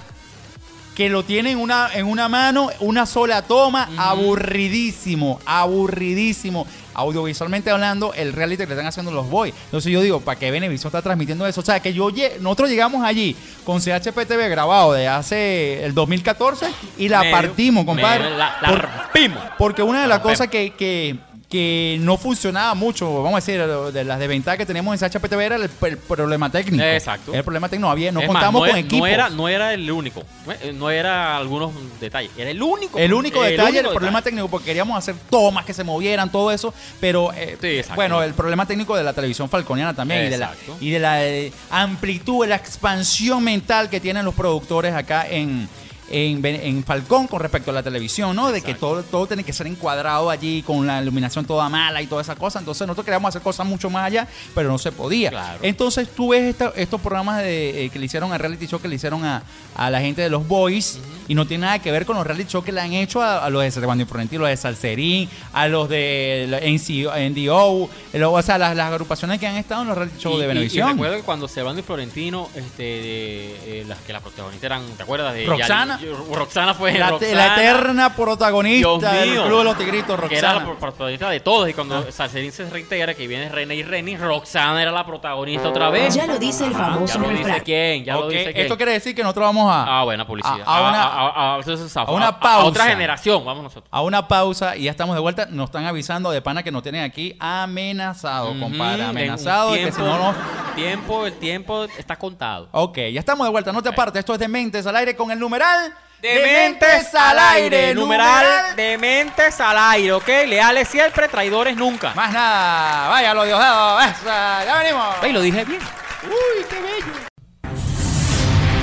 que 0.97 1.09
lo 1.11 1.23
tiene 1.25 1.51
en 1.53 1.59
una, 1.59 1.91
en 1.95 2.07
una 2.07 2.29
mano, 2.29 2.71
una 2.81 3.05
sola 3.07 3.43
toma, 3.43 3.89
aburridísimo, 3.99 5.39
aburridísimo. 5.47 6.67
Audiovisualmente 6.99 7.71
hablando, 7.71 8.15
el 8.15 8.33
reality 8.33 8.63
que 8.63 8.69
le 8.69 8.73
están 8.73 8.87
haciendo 8.87 9.13
los 9.13 9.29
boys. 9.29 9.53
Entonces 9.67 9.93
yo 9.93 10.01
digo, 10.01 10.21
¿para 10.23 10.39
qué 10.39 10.51
Venevisión 10.51 10.89
está 10.89 11.03
transmitiendo 11.03 11.47
eso? 11.47 11.61
O 11.61 11.65
sea, 11.65 11.79
que 11.81 11.93
yo 11.93 12.09
nosotros 12.41 12.71
llegamos 12.71 13.05
allí 13.05 13.37
con 13.65 13.83
CHPTV 13.83 14.49
grabado 14.49 14.95
de 14.95 15.07
hace 15.07 15.85
el 15.85 15.93
2014 15.93 16.67
y 16.97 17.11
la 17.11 17.21
medio- 17.21 17.33
partimos, 17.37 17.85
compadre. 17.85 18.25
medio- 18.25 18.39
La, 18.39 18.57
la 18.63 18.69
Por- 18.71 18.81
rompimos. 18.81 19.43
porque 19.59 19.83
una 19.83 20.01
de 20.01 20.09
las 20.09 20.21
cosas 20.21 20.49
que, 20.49 20.71
que, 20.71 21.17
que 21.49 21.99
no 22.01 22.17
funcionaba 22.17 22.75
mucho, 22.75 23.23
vamos 23.23 23.35
a 23.35 23.37
decir, 23.37 23.65
de 23.65 24.05
las 24.05 24.19
desventajas 24.19 24.59
que 24.59 24.67
tenemos 24.67 25.01
en 25.01 25.09
CHPTV 25.11 25.41
era 25.41 25.57
el, 25.57 25.71
el 25.83 25.97
problema 25.97 26.51
técnico. 26.51 26.83
Exacto. 26.83 27.33
El 27.33 27.45
problema 27.45 27.69
técnico, 27.69 27.87
no 27.87 27.93
había, 27.93 28.11
no 28.11 28.21
Es 28.21 28.27
más, 28.27 28.35
contamos 28.35 28.63
no 28.63 28.69
con 28.69 28.77
equipo. 28.79 28.99
No 28.99 29.07
era, 29.07 29.31
no 29.31 29.49
era 29.49 29.73
el 29.73 29.89
único. 29.89 30.25
Eh, 30.61 30.73
No 30.73 30.91
era 30.91 31.37
algunos 31.37 31.73
detalles. 32.01 32.33
Era 32.37 32.51
el 32.51 32.61
único. 32.61 32.99
El 32.99 33.15
único 33.15 33.43
detalle, 33.43 33.79
el 33.79 33.87
único 33.87 33.95
problema 33.95 34.19
detalle. 34.19 34.31
técnico, 34.33 34.49
porque 34.49 34.67
queríamos 34.67 34.99
hacer 34.99 35.15
tomas 35.31 35.65
que 35.65 35.73
se 35.73 35.85
movieran, 35.85 36.33
todo 36.33 36.51
eso, 36.51 36.75
pero 36.99 37.33
eh, 37.33 37.57
Sí, 37.61 37.93
bueno, 37.95 38.23
el 38.23 38.35
problema 38.35 38.67
técnico 38.67 38.97
de 38.97 39.05
la 39.05 39.13
televisión 39.13 39.49
falconiana 39.49 39.95
también 39.95 40.27
y 40.27 40.29
de 40.29 40.39
la, 40.39 40.53
y 40.81 40.91
de 40.91 40.99
la 40.99 41.25
eh, 41.25 41.53
amplitud, 41.71 42.43
de 42.43 42.49
la 42.49 42.57
expansión 42.57 43.43
mental 43.45 43.89
que 43.89 44.01
tienen 44.01 44.25
los 44.25 44.35
productores 44.35 44.95
acá 44.95 45.27
en, 45.29 45.69
en, 46.09 46.45
en 46.45 46.85
Falcón 46.85 47.27
con 47.27 47.41
respecto 47.41 47.71
a 47.71 47.75
la 47.75 47.83
televisión, 47.83 48.35
¿no? 48.37 48.53
De 48.53 48.61
que 48.63 48.75
todo, 48.75 49.03
todo 49.03 49.27
tiene 49.27 49.43
que 49.45 49.53
ser 49.53 49.67
encuadrado 49.67 50.31
allí 50.31 50.63
con 50.63 50.87
la 50.87 51.03
iluminación 51.03 51.45
toda 51.45 51.69
mala 51.69 52.01
y 52.03 52.07
toda 52.07 52.23
esa 52.23 52.37
cosa. 52.37 52.59
Entonces 52.59 52.87
nosotros 52.87 53.05
queríamos 53.05 53.29
hacer 53.29 53.43
cosas 53.43 53.67
mucho 53.67 53.91
más 53.91 54.05
allá, 54.07 54.29
pero 54.55 54.69
no 54.69 54.79
se 54.79 54.93
podía. 54.93 55.31
Claro. 55.31 55.59
Entonces 55.63 56.09
tú 56.15 56.29
ves 56.31 56.45
esta- 56.45 56.73
estos 56.77 57.01
programas 57.01 57.39
de, 57.43 57.85
eh, 57.87 57.91
que 57.91 57.99
le 57.99 58.07
hicieron 58.07 58.33
a 58.33 58.39
reality 58.39 58.67
show 58.67 58.81
que 58.81 58.89
le 58.89 58.95
hicieron 58.97 59.25
a, 59.25 59.43
a 59.75 59.91
la 59.91 60.01
gente 60.01 60.23
de 60.23 60.31
los 60.31 60.47
Boys 60.47 60.99
y 61.29 61.35
no 61.35 61.47
tiene 61.47 61.63
nada 61.67 61.79
que 61.81 61.91
ver 61.91 62.07
con 62.07 62.17
los 62.17 62.27
reality 62.27 62.51
show 62.53 62.63
que 62.63 62.73
le 62.73 62.81
han 62.81 62.93
hecho 62.93 63.21
a, 63.23 63.45
a 63.45 63.51
los 63.51 63.63
de 63.63 63.71
Cervantes 63.71 64.07
y 64.07 64.09
Florentino, 64.11 64.43
los 64.43 64.51
de 64.51 64.57
Salserín, 64.57 65.29
a 65.53 65.67
los 65.69 65.89
de 65.89 66.47
la 66.49 66.59
NDO, 66.61 67.89
eh, 68.13 68.25
o 68.25 68.43
sea, 68.43 68.59
las, 68.59 68.77
las 68.77 68.87
agrupaciones 68.93 69.39
que 69.41 69.47
han 69.47 69.57
estado 69.57 69.83
en 69.83 69.89
los 69.89 69.97
reality 69.99 70.19
show 70.21 70.35
Y- 70.35 70.39
de 70.39 70.45
y- 70.45 70.49
Venevisión. 70.49 70.89
Y, 70.89 70.93
recuerdo 70.93 71.17
que 71.17 71.23
cuando 71.23 71.49
Servando 71.49 71.81
y 71.81 71.83
Florentino, 71.85 72.49
este, 72.55 72.83
de, 72.83 73.81
eh, 73.81 73.85
las 73.87 73.99
que 74.01 74.13
las 74.13 74.23
protagonistas 74.23 74.65
eran, 74.65 74.85
¿te 74.97 75.03
acuerdas? 75.03 75.35
De 75.35 75.47
Roxana. 75.47 75.96
Roxana 76.33 76.75
fue 76.75 76.93
la, 76.99 77.11
Roxana, 77.11 77.35
la 77.35 77.55
eterna 77.57 78.15
protagonista 78.15 78.89
Dios 78.89 79.01
del 79.03 79.31
mío. 79.31 79.45
Club 79.47 79.59
de 79.59 79.65
los 79.65 79.79
Tigritos, 79.79 80.21
Que 80.29 80.39
era 80.39 80.49
la 80.49 80.59
Roxana. 80.61 80.65
pro- 80.79 80.79
protagonista 80.89 81.31
de 81.31 81.41
todos. 81.41 81.69
Y 81.69 81.75
cuando 81.75 82.11
Salserín 82.13 82.53
se 82.53 82.69
reintegra, 82.69 83.15
que 83.15 83.27
viene 83.27 83.49
René 83.49 83.75
y 83.77 83.83
Reni, 83.83 84.17
Roxana 84.17 84.81
era 84.83 84.91
la 84.91 85.05
protagonista 85.07 85.69
otra 85.69 85.91
vez. 85.91 86.15
Ya 86.15 86.27
lo 86.27 86.39
dice 86.39 86.67
el 86.67 86.75
Ah, 86.75 86.79
famoso 86.79 87.15
Ya 87.15 87.21
lo 87.21 87.29
dice 87.31 87.63
quién, 87.65 88.05
ya 88.05 88.15
lo 88.15 88.29
dice 88.29 88.53
quién. 88.53 88.57
Esto 88.65 88.77
quiere 88.77 88.93
decir 88.93 89.15
que 89.15 89.23
nosotros 89.23 89.45
vamos 89.47 89.73
a, 89.73 90.01
Ah, 90.01 90.05
buena 90.05 90.27
publicidad. 90.27 90.61
a- 90.65 90.77
a 90.79 90.89
una- 90.89 91.03
a, 91.05 91.55
a- 91.55 91.59
entonces, 91.59 91.97
a 91.97 92.05
una 92.11 92.29
a- 92.29 92.41
pausa. 92.41 92.67
otra 92.67 92.85
generación, 92.87 93.45
vamos 93.45 93.63
nosotros. 93.65 93.89
a 93.91 94.03
una 94.03 94.27
pausa 94.29 94.77
y 94.77 94.85
ya 94.85 94.91
estamos 94.91 95.15
de 95.15 95.21
vuelta. 95.21 95.47
Nos 95.51 95.67
están 95.67 95.85
avisando 95.87 96.31
de 96.31 96.41
pana 96.43 96.63
que 96.63 96.71
nos 96.73 96.83
tienen 96.83 97.03
aquí 97.05 97.37
amenazado, 97.41 98.49
compadre. 98.59 99.03
Ujú, 99.03 99.11
Amenazado 99.11 99.73
de 99.73 99.79
en 99.81 99.85
un 99.87 99.91
que 99.91 99.97
si 99.97 100.03
no 100.03 100.19
nos. 100.19 100.37
tiempo, 100.75 101.27
el 101.27 101.33
tiempo 101.35 101.85
está 101.99 102.17
contado. 102.17 102.69
Ok, 102.73 102.97
ya 103.13 103.21
estamos 103.21 103.47
de 103.47 103.51
vuelta. 103.51 103.73
No 103.73 103.83
te 103.83 103.89
apartes. 103.89 104.21
Esto 104.21 104.33
es 104.35 104.39
Dementes 104.39 104.87
al 104.87 104.97
aire 104.97 105.17
con 105.17 105.31
el 105.31 105.39
numeral. 105.39 105.86
Dementes 106.21 107.15
al 107.15 107.39
aire, 107.39 107.95
numeral 107.95 108.75
Dementes 108.75 109.61
al 109.61 109.77
aire, 109.79 110.13
¿ok? 110.13 110.29
Leales 110.47 110.89
siempre, 110.89 111.29
traidores 111.29 111.77
nunca. 111.77 112.15
Más 112.15 112.33
nada. 112.33 113.09
Vaya, 113.09 113.35
lo 113.35 113.45
Diosdado. 113.45 113.99
Ya 114.25 114.77
venimos. 114.79 115.17
Ay, 115.21 115.33
lo 115.33 115.41
dije 115.43 115.65
bien. 115.65 115.81
Uy, 116.25 116.65
qué 116.69 116.81
bello. 116.81 117.13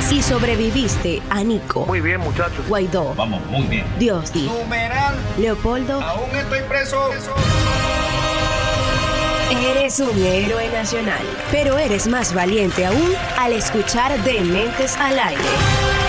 Si 0.07 0.21
sobreviviste 0.21 1.23
a 1.31 1.43
Nico, 1.43 1.85
Muy 1.87 2.01
bien, 2.01 2.19
muchachos. 2.19 2.67
Guaidó, 2.67 3.15
Vamos, 3.15 3.43
muy 3.47 3.63
bien. 3.63 3.85
Dios 3.97 4.31
y 4.35 4.43
Numeral, 4.43 5.15
Leopoldo, 5.37 6.01
aún 6.01 6.29
estoy 6.35 6.61
preso. 6.61 7.09
eres 9.71 9.99
un 9.99 10.23
héroe 10.23 10.69
nacional. 10.69 11.21
Pero 11.51 11.77
eres 11.79 12.07
más 12.07 12.33
valiente 12.33 12.85
aún 12.85 13.15
al 13.39 13.53
escuchar 13.53 14.15
Dementes 14.23 14.95
al 14.97 15.17
aire. 15.17 16.02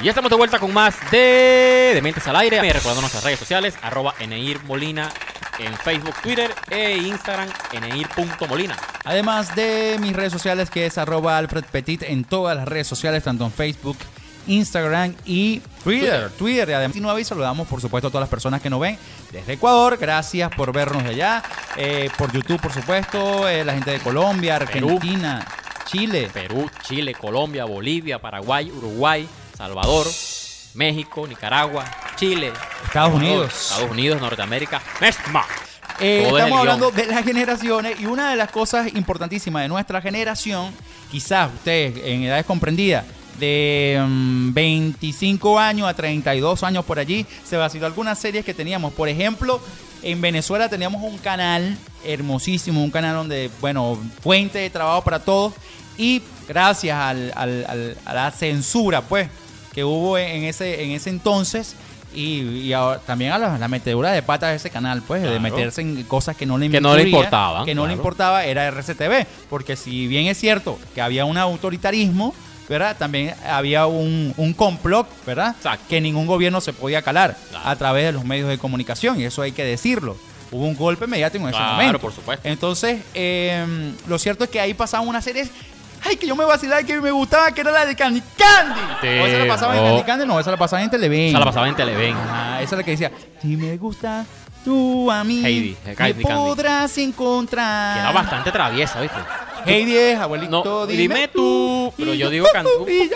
Y 0.00 0.04
ya 0.04 0.10
estamos 0.10 0.30
de 0.30 0.36
vuelta 0.36 0.58
con 0.58 0.72
más 0.74 0.94
de 1.10 1.92
Dementes 1.94 2.26
al 2.26 2.36
Aire. 2.36 2.60
Recordando 2.60 3.00
nuestras 3.00 3.24
redes 3.24 3.38
sociales, 3.38 3.74
arroba 3.82 4.14
Eneir 4.18 4.62
Molina 4.64 5.10
en 5.58 5.74
Facebook, 5.78 6.14
Twitter 6.22 6.54
e 6.70 6.98
Instagram, 6.98 7.48
eneir.molina. 7.72 8.76
Además 9.04 9.56
de 9.56 9.96
mis 9.98 10.14
redes 10.14 10.32
sociales, 10.32 10.68
que 10.68 10.84
es 10.84 10.98
arroba 10.98 11.38
Alfred 11.38 11.64
Petit 11.64 12.02
en 12.02 12.24
todas 12.24 12.54
las 12.56 12.68
redes 12.68 12.86
sociales, 12.86 13.22
tanto 13.22 13.46
en 13.46 13.52
Facebook, 13.52 13.96
Instagram 14.46 15.14
y 15.24 15.60
Twitter. 15.82 16.30
Twitter. 16.38 16.68
Y 16.68 16.72
además, 16.74 16.96
nueva 16.96 17.20
y 17.20 17.24
saludamos, 17.24 17.66
por 17.66 17.80
supuesto, 17.80 18.08
a 18.08 18.10
todas 18.10 18.22
las 18.24 18.30
personas 18.30 18.60
que 18.60 18.68
nos 18.68 18.80
ven 18.80 18.98
desde 19.32 19.54
Ecuador. 19.54 19.96
Gracias 19.98 20.50
por 20.54 20.72
vernos 20.74 21.04
de 21.04 21.10
allá. 21.10 21.42
Eh, 21.76 22.10
por 22.18 22.30
YouTube, 22.32 22.60
por 22.60 22.72
supuesto. 22.72 23.48
eh, 23.48 23.64
la 23.64 23.72
gente 23.72 23.92
de 23.92 24.00
Colombia, 24.00 24.58
Perú. 24.58 24.90
Argentina, 24.96 25.46
Chile. 25.86 26.28
Perú, 26.32 26.70
Chile, 26.82 27.14
Colombia, 27.14 27.64
Bolivia, 27.64 28.18
Paraguay, 28.18 28.70
Uruguay, 28.70 29.26
Salvador, 29.56 30.06
México, 30.74 31.26
Nicaragua, 31.26 31.84
Chile, 32.16 32.52
Estados 32.84 33.14
Unidos. 33.14 33.52
Estados 33.54 33.90
Unidos, 33.90 34.20
Norteamérica, 34.20 34.80
Mesma. 35.00 35.44
Eh, 35.98 36.28
estamos 36.30 36.58
hablando 36.58 36.90
de 36.90 37.06
las 37.06 37.24
generaciones 37.24 37.98
y 37.98 38.04
una 38.06 38.30
de 38.30 38.36
las 38.36 38.50
cosas 38.50 38.88
importantísimas 38.94 39.62
de 39.62 39.68
nuestra 39.68 40.02
generación, 40.02 40.70
quizás 41.10 41.50
ustedes 41.54 41.96
en 42.04 42.24
edades 42.24 42.44
comprendidas 42.44 43.04
de 43.38 44.02
mm, 44.06 44.52
25 44.52 45.58
años 45.58 45.88
a 45.88 45.94
32 45.94 46.62
años 46.62 46.84
por 46.84 46.98
allí, 46.98 47.24
se 47.44 47.56
vaciló 47.56 47.86
algunas 47.86 48.18
series 48.18 48.44
que 48.44 48.52
teníamos. 48.52 48.92
Por 48.92 49.08
ejemplo, 49.08 49.60
en 50.02 50.20
Venezuela 50.20 50.68
teníamos 50.68 51.02
un 51.02 51.16
canal 51.18 51.76
hermosísimo, 52.04 52.82
un 52.84 52.90
canal 52.90 53.14
donde, 53.14 53.50
bueno, 53.62 53.98
fuente 54.22 54.58
de 54.58 54.68
trabajo 54.70 55.02
para 55.02 55.18
todos 55.20 55.54
y 55.96 56.20
gracias 56.46 56.96
al- 56.96 57.32
al- 57.34 57.64
al- 57.68 57.96
a 58.04 58.14
la 58.14 58.30
censura, 58.32 59.00
pues, 59.00 59.28
que 59.76 59.84
hubo 59.84 60.18
en 60.18 60.42
ese, 60.42 60.82
en 60.82 60.90
ese 60.90 61.10
entonces. 61.10 61.76
Y, 62.14 62.40
y 62.60 62.72
ahora- 62.72 62.98
también 63.00 63.32
a 63.32 63.36
la, 63.38 63.58
la 63.58 63.68
metedura 63.68 64.10
de 64.10 64.22
patas 64.22 64.50
de 64.50 64.56
ese 64.56 64.70
canal, 64.70 65.02
pues, 65.02 65.20
de 65.20 65.28
Claro. 65.28 65.42
meterse 65.42 65.82
en 65.82 66.02
cosas 66.04 66.34
que 66.34 66.46
no 66.46 66.56
le, 66.56 66.70
Que 66.70 66.80
no 66.80 66.94
le 66.96 67.02
incluía, 67.02 67.18
importaban, 67.18 67.66
Que 67.66 67.74
no 67.74 67.82
le 67.82 67.88
claro. 67.88 67.98
importaba 67.98 68.44
era 68.46 68.66
RCTV. 68.68 69.26
Porque 69.50 69.76
si 69.76 70.06
bien 70.06 70.26
es 70.26 70.38
cierto 70.38 70.78
que 70.94 71.02
había 71.02 71.26
un 71.26 71.36
autoritarismo, 71.36 72.34
¿verdad? 72.70 72.96
También 72.98 73.34
había 73.46 73.84
un, 73.86 74.32
un 74.38 74.54
complot, 74.54 75.06
¿verdad? 75.26 75.54
Exacto. 75.58 75.84
Que 75.90 76.00
ningún 76.00 76.26
gobierno 76.26 76.60
se 76.62 76.72
podía 76.72 77.02
calar 77.02 77.36
Claro. 77.50 77.68
a 77.68 77.76
través 77.76 78.06
de 78.06 78.12
los 78.12 78.24
medios 78.24 78.48
de 78.48 78.56
comunicación. 78.56 79.20
Y 79.20 79.24
eso 79.24 79.42
hay 79.42 79.52
que 79.52 79.64
decirlo. 79.64 80.16
Hubo 80.52 80.64
un 80.64 80.74
golpe 80.76 81.06
mediático 81.06 81.42
en 81.44 81.50
ese 81.50 81.58
Claro, 81.58 81.74
momento. 81.74 81.98
por 81.98 82.12
supuesto. 82.14 82.48
Entonces, 82.48 83.02
eh, 83.14 83.92
lo 84.08 84.18
cierto 84.18 84.44
es 84.44 84.48
que 84.50 84.58
ahí 84.60 84.72
pasaban 84.74 85.06
unas 85.06 85.22
series. 85.24 85.50
Ay, 86.08 86.16
que 86.16 86.26
yo 86.26 86.36
me 86.36 86.44
vacilaba, 86.44 86.82
que 86.82 87.00
me 87.00 87.10
gustaba, 87.10 87.50
que 87.52 87.60
era 87.60 87.70
la 87.70 87.84
de 87.86 87.94
Candy 87.96 88.22
Candy. 88.36 88.80
Sí, 89.00 89.06
o 89.06 89.26
esa 89.26 89.38
la 89.38 89.46
pasaba 89.46 89.76
en 89.76 89.82
oh. 89.82 89.86
Candy 89.86 90.02
Candy, 90.04 90.26
no, 90.26 90.38
esa 90.40 90.50
la 90.50 90.56
pasaba 90.56 90.82
en 90.82 90.90
Televen. 90.90 91.28
Esa 91.28 91.38
la 91.38 91.44
pasaba 91.44 91.68
en 91.68 91.74
Televen. 91.76 92.16
Ah, 92.28 92.58
esa 92.62 92.74
es 92.74 92.78
la 92.78 92.82
que 92.84 92.90
decía, 92.92 93.10
si 93.40 93.56
me 93.56 93.76
gusta 93.76 94.24
tú 94.64 95.10
a 95.10 95.22
mí, 95.24 95.44
Heidi, 95.44 95.76
me 95.84 95.94
Candy 95.94 96.22
podrás 96.22 96.96
encontrar. 96.98 97.94
Que 97.94 98.00
era 98.00 98.12
bastante 98.12 98.50
traviesa, 98.52 99.00
¿viste? 99.00 99.16
Heidi 99.64 99.96
es, 99.96 100.18
abuelito, 100.18 100.62
No, 100.64 100.86
dime, 100.86 101.02
dime 101.02 101.28
tú. 101.28 101.92
Pero 101.96 102.14
yo 102.14 102.30
digo 102.30 102.46
Candy. 102.52 102.70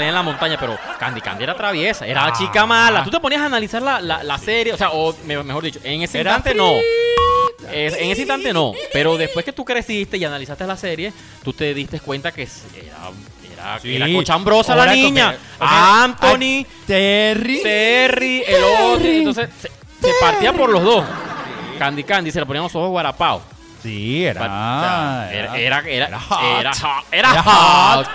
En 0.00 0.14
la 0.14 0.22
montaña, 0.22 0.56
pero 0.58 0.76
Candy 0.98 1.20
Candy 1.20 1.44
era 1.44 1.54
traviesa, 1.54 2.06
era 2.06 2.24
Ah. 2.26 2.32
chica 2.32 2.64
mala. 2.66 3.04
Tú 3.04 3.10
te 3.10 3.20
ponías 3.20 3.42
a 3.42 3.46
analizar 3.46 3.82
la, 3.82 4.00
la, 4.00 4.22
la 4.24 4.38
serie, 4.38 4.72
o 4.72 4.76
sea, 4.76 4.90
o 4.90 5.14
me- 5.24 5.40
mejor 5.42 5.62
dicho, 5.62 5.78
en 5.84 6.02
ese 6.02 6.20
Era 6.20 6.36
instante 6.36 6.54
no. 6.56 6.72
En 7.74 8.10
ese 8.10 8.20
instante 8.22 8.52
no, 8.52 8.72
pero 8.92 9.16
después 9.16 9.44
que 9.44 9.52
tú 9.52 9.64
creciste 9.64 10.16
y 10.16 10.24
analizaste 10.24 10.66
la 10.66 10.76
serie, 10.76 11.12
tú 11.42 11.52
te 11.52 11.74
diste 11.74 12.00
cuenta 12.00 12.32
que 12.32 12.42
era, 12.42 13.10
era, 13.52 13.80
Sí. 13.80 13.96
era 13.96 14.12
cochambrosa 14.12 14.74
la 14.74 14.82
Ahora, 14.82 14.94
niña. 14.94 15.28
ok, 15.30 15.34
ok. 15.62 15.68
Anthony, 15.70 16.66
Terry. 16.86 17.62
Terry, 17.62 18.42
el 18.46 18.62
otro. 18.92 19.06
Entonces 19.06 19.48
se, 19.60 19.68
se 19.68 20.12
partía 20.20 20.52
por 20.52 20.70
los 20.70 20.82
dos. 20.82 21.04
Candy 21.78 22.04
Candy 22.04 22.30
se 22.30 22.40
le 22.40 22.46
ponían 22.46 22.64
los 22.64 22.74
ojos 22.76 22.90
guarapados. 22.90 23.42
Sí, 23.82 24.24
era. 24.24 24.40
O 24.40 24.44
sea, 24.44 25.28
era, 25.32 25.58
era, 25.58 25.78
era, 25.80 26.06
era 26.08 26.20
hot. 26.20 26.40
era 26.60 26.72
hot. 26.74 27.04
Era 27.10 27.30
Era 27.30 27.42
hot. 27.42 28.08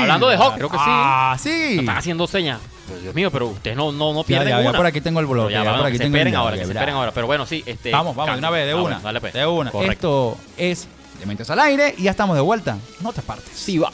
hablando 0.00 0.28
de 0.28 0.36
hot, 0.36 0.54
creo 0.56 0.68
que 0.68 0.76
sí. 0.76 0.82
Ah, 0.86 1.36
sí. 1.38 1.76
están 1.80 1.96
haciendo 1.98 2.26
señas. 2.26 2.58
Pero, 2.92 3.02
Dios 3.02 3.14
mío, 3.14 3.30
pero 3.30 3.46
ustedes 3.48 3.76
no, 3.76 3.92
no, 3.92 4.12
no 4.12 4.20
Ya, 4.22 4.26
pierden 4.26 4.48
ya, 4.48 4.62
ya 4.62 4.68
una. 4.70 4.78
por 4.78 4.86
aquí 4.86 5.00
tengo 5.00 5.20
el 5.20 5.26
blog. 5.26 5.48
Pero 5.48 5.64
ya, 5.64 5.76
por 5.76 5.86
aquí 5.86 5.96
se 5.96 6.04
tengo 6.04 6.16
el 6.16 6.20
esperen 6.20 6.36
ahora, 6.36 6.56
que 6.56 6.64
se 6.64 6.72
esperen 6.72 6.94
ahora. 6.94 7.12
Pero 7.12 7.26
bueno, 7.26 7.46
sí, 7.46 7.62
este. 7.66 7.90
Vamos, 7.90 8.14
vamos, 8.14 8.34
de 8.34 8.38
una 8.38 8.50
vez, 8.50 8.66
de 8.66 8.74
una. 8.74 8.82
bueno, 8.82 9.00
dale, 9.02 9.20
pues. 9.20 9.32
De 9.32 9.46
una. 9.46 9.70
Correcto. 9.70 10.36
Esto 10.38 10.38
es 10.58 10.88
Dementes 11.18 11.48
al 11.50 11.60
aire 11.60 11.94
y 11.98 12.02
ya 12.04 12.10
estamos 12.10 12.36
de 12.36 12.42
vuelta. 12.42 12.76
No 13.00 13.12
te 13.12 13.22
partes. 13.22 13.52
Sí, 13.54 13.78
va. 13.78 13.92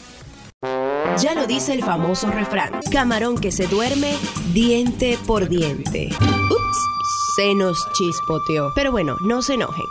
Ya 1.18 1.34
lo 1.34 1.46
dice 1.46 1.72
el 1.74 1.82
famoso 1.84 2.30
refrán. 2.30 2.80
Camarón 2.90 3.38
que 3.38 3.52
se 3.52 3.66
duerme, 3.66 4.16
diente 4.52 5.18
por 5.26 5.48
diente. 5.48 6.08
Ups, 6.10 6.78
se 7.36 7.54
nos 7.54 7.78
chispoteó. 7.92 8.72
Pero 8.74 8.90
bueno, 8.92 9.16
no 9.24 9.42
se 9.42 9.54
enojen. 9.54 9.84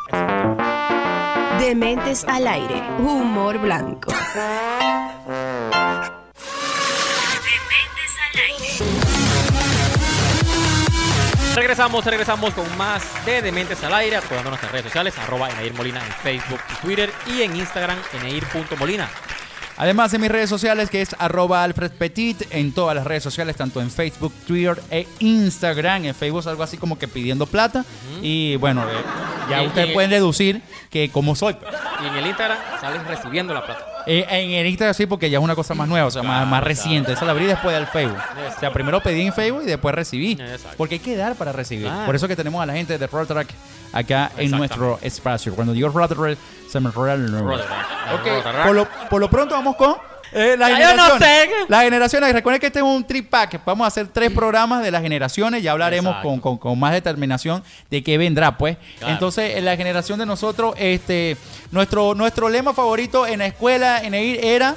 Dementes 1.60 2.24
al 2.26 2.48
aire, 2.48 2.82
humor 3.00 3.60
blanco. 3.60 4.12
Regresamos, 11.58 12.06
regresamos 12.06 12.54
con 12.54 12.78
más 12.78 13.26
de 13.26 13.42
Dementes 13.42 13.84
al 13.84 13.92
Aire, 13.96 14.18
apoyando 14.18 14.52
nuestras 14.52 14.72
redes 14.72 14.86
sociales, 14.86 15.18
arroba 15.18 15.50
Eneir 15.50 15.74
Molina 15.74 16.00
en 16.06 16.12
Facebook 16.12 16.60
y 16.72 16.86
Twitter 16.86 17.12
y 17.26 17.42
en 17.42 17.56
Instagram, 17.56 17.98
eneir.molina. 18.14 19.10
Además 19.76 20.14
en 20.14 20.22
mis 20.22 20.30
redes 20.30 20.52
sociales 20.52 20.88
que 20.92 21.02
es 21.02 21.16
arroba 21.18 21.64
Alfred 21.64 21.94
Petit 21.94 22.44
en 22.52 22.74
todas 22.74 22.96
las 22.96 23.08
redes 23.08 23.24
sociales, 23.24 23.56
tanto 23.56 23.82
en 23.82 23.90
Facebook, 23.90 24.32
Twitter 24.46 24.80
e 24.92 25.08
Instagram. 25.18 26.06
En 26.06 26.14
Facebook 26.14 26.48
algo 26.48 26.62
así 26.62 26.78
como 26.78 27.00
que 27.00 27.08
pidiendo 27.08 27.48
plata. 27.48 27.84
Y 28.22 28.56
bueno, 28.58 28.84
eh, 28.84 28.94
ya 29.50 29.64
Y- 29.64 29.68
ustedes 29.68 29.90
y- 29.90 29.94
pueden 29.94 30.10
deducir 30.10 30.62
que 30.90 31.10
como 31.10 31.36
soy. 31.36 31.56
Y 32.04 32.08
en 32.08 32.16
el 32.16 32.28
Instagram 32.28 32.58
sales 32.82 33.06
recibiendo 33.08 33.54
la 33.54 33.66
plata. 33.66 33.86
Eh, 34.06 34.26
en 34.30 34.52
el 34.52 34.68
Instagram 34.68 34.94
sí, 34.94 35.06
porque 35.06 35.30
ya 35.30 35.38
es 35.38 35.44
una 35.44 35.56
cosa 35.56 35.74
más 35.74 35.88
nueva, 35.90 36.08
o 36.08 36.12
sea, 36.12 36.24
más, 36.24 36.38
Claro, 36.38 36.46
más 36.52 36.64
reciente. 36.64 37.12
Esa 37.14 37.26
la 37.26 37.32
abrí 37.32 37.46
después 37.46 37.76
del 37.76 37.88
Facebook. 37.88 38.18
O 38.56 38.60
sea, 38.60 38.72
primero 38.72 39.02
pedí 39.02 39.22
en 39.28 39.34
Facebook 39.34 39.64
y 39.64 39.68
después 39.68 39.94
recibí. 39.94 40.32
Exacto. 40.34 40.76
Porque 40.78 40.96
hay 40.96 41.00
que 41.00 41.16
dar 41.18 41.36
para 41.36 41.52
recibir. 41.52 41.88
Claro. 41.88 42.06
Por 42.06 42.16
eso 42.16 42.28
que 42.28 42.36
tenemos 42.36 42.62
a 42.62 42.66
la 42.66 42.74
gente 42.74 42.98
de 42.98 43.08
Rotrack 43.08 43.48
acá 43.92 44.32
en 44.38 44.52
nuestro 44.52 45.00
espacio. 45.02 45.54
Cuando 45.56 45.74
digo 45.74 45.90
Rotrack, 45.90 46.38
se 46.70 46.80
me 46.80 46.88
enreda 46.90 47.16
el 47.16 47.32
nombre. 47.32 47.58
Rotrack. 47.58 48.14
Ok, 48.14 48.28
Rotrack. 48.46 48.66
por 48.66 48.76
lo, 48.76 48.88
por 49.10 49.22
lo 49.22 49.30
pronto 49.30 49.56
vamos 49.56 49.76
con 49.76 49.96
eh, 50.34 50.56
las 50.58 50.70
Ya 50.72 50.92
yo 50.92 50.98
no 50.98 51.18
sé. 51.18 51.50
Las 51.68 51.84
generaciones. 51.84 52.34
Recuerden 52.34 52.60
que 52.60 52.68
este 52.68 52.80
es 52.80 52.86
un 52.86 53.06
trip 53.06 53.30
pack. 53.30 53.62
Vamos 53.66 53.86
a 53.86 53.88
hacer 53.88 54.08
tres 54.08 54.32
programas 54.32 54.84
de 54.84 54.92
las 54.92 55.02
generaciones. 55.02 55.64
Ya 55.64 55.72
hablaremos 55.72 56.16
con, 56.22 56.40
con- 56.40 56.58
con 56.58 56.78
más 56.80 56.92
determinación 56.94 57.64
de 57.90 58.04
qué 58.04 58.18
vendrá, 58.18 58.58
pues. 58.58 58.78
Claro. 59.00 59.14
Entonces, 59.14 59.56
en 59.58 59.66
la 59.66 59.76
generación 59.78 60.20
de 60.20 60.26
nosotros, 60.26 60.76
este, 60.78 61.38
nuestro, 61.72 62.14
nuestro 62.16 62.50
lema 62.50 62.74
favorito 62.74 63.26
en 63.28 63.40
la 63.40 63.46
escuela, 63.48 64.02
en 64.02 64.14
ir, 64.16 64.40
era 64.44 64.76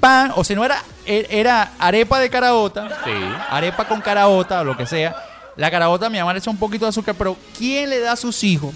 pan, 0.00 0.32
o 0.36 0.44
si 0.44 0.54
no 0.54 0.64
era, 0.64 0.82
e- 1.06 1.26
era 1.30 1.72
arepa 1.78 2.18
de 2.20 2.28
caraota, 2.30 2.88
Sí. 3.04 3.10
arepa 3.50 3.86
con 3.86 4.00
caraota, 4.00 4.60
o 4.60 4.64
lo 4.64 4.76
que 4.76 4.86
sea. 4.86 5.14
La 5.56 5.70
caraota, 5.70 6.10
mi 6.10 6.18
mamá 6.18 6.32
le 6.32 6.40
echa 6.40 6.50
un 6.50 6.56
poquito 6.58 6.84
de 6.84 6.90
azúcar, 6.90 7.14
pero 7.16 7.36
¿quién 7.56 7.88
le 7.88 8.00
da 8.00 8.12
a 8.12 8.16
sus 8.16 8.42
hijos 8.44 8.74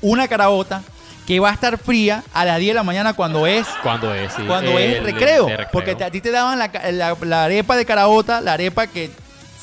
una 0.00 0.26
caraota 0.28 0.82
que 1.26 1.38
va 1.40 1.50
a 1.50 1.52
estar 1.52 1.78
fría 1.78 2.22
a 2.34 2.44
las 2.44 2.58
10 2.58 2.70
de 2.70 2.74
la 2.74 2.82
mañana 2.82 3.12
cuando 3.14 3.46
es 3.46 3.66
Cuando 3.82 4.12
es, 4.14 4.32
sí. 4.32 4.42
cuando 4.46 4.76
El- 4.78 4.92
es 4.94 5.02
recreo. 5.04 5.48
Porque 5.72 5.94
te- 5.94 6.04
a 6.04 6.10
ti 6.10 6.20
te 6.20 6.30
daban 6.30 6.58
la, 6.58 6.70
la- 6.92 7.16
la 7.20 7.44
arepa 7.44 7.76
de 7.76 7.84
caraota, 7.84 8.40
la 8.40 8.54
arepa 8.54 8.86
que 8.88 9.10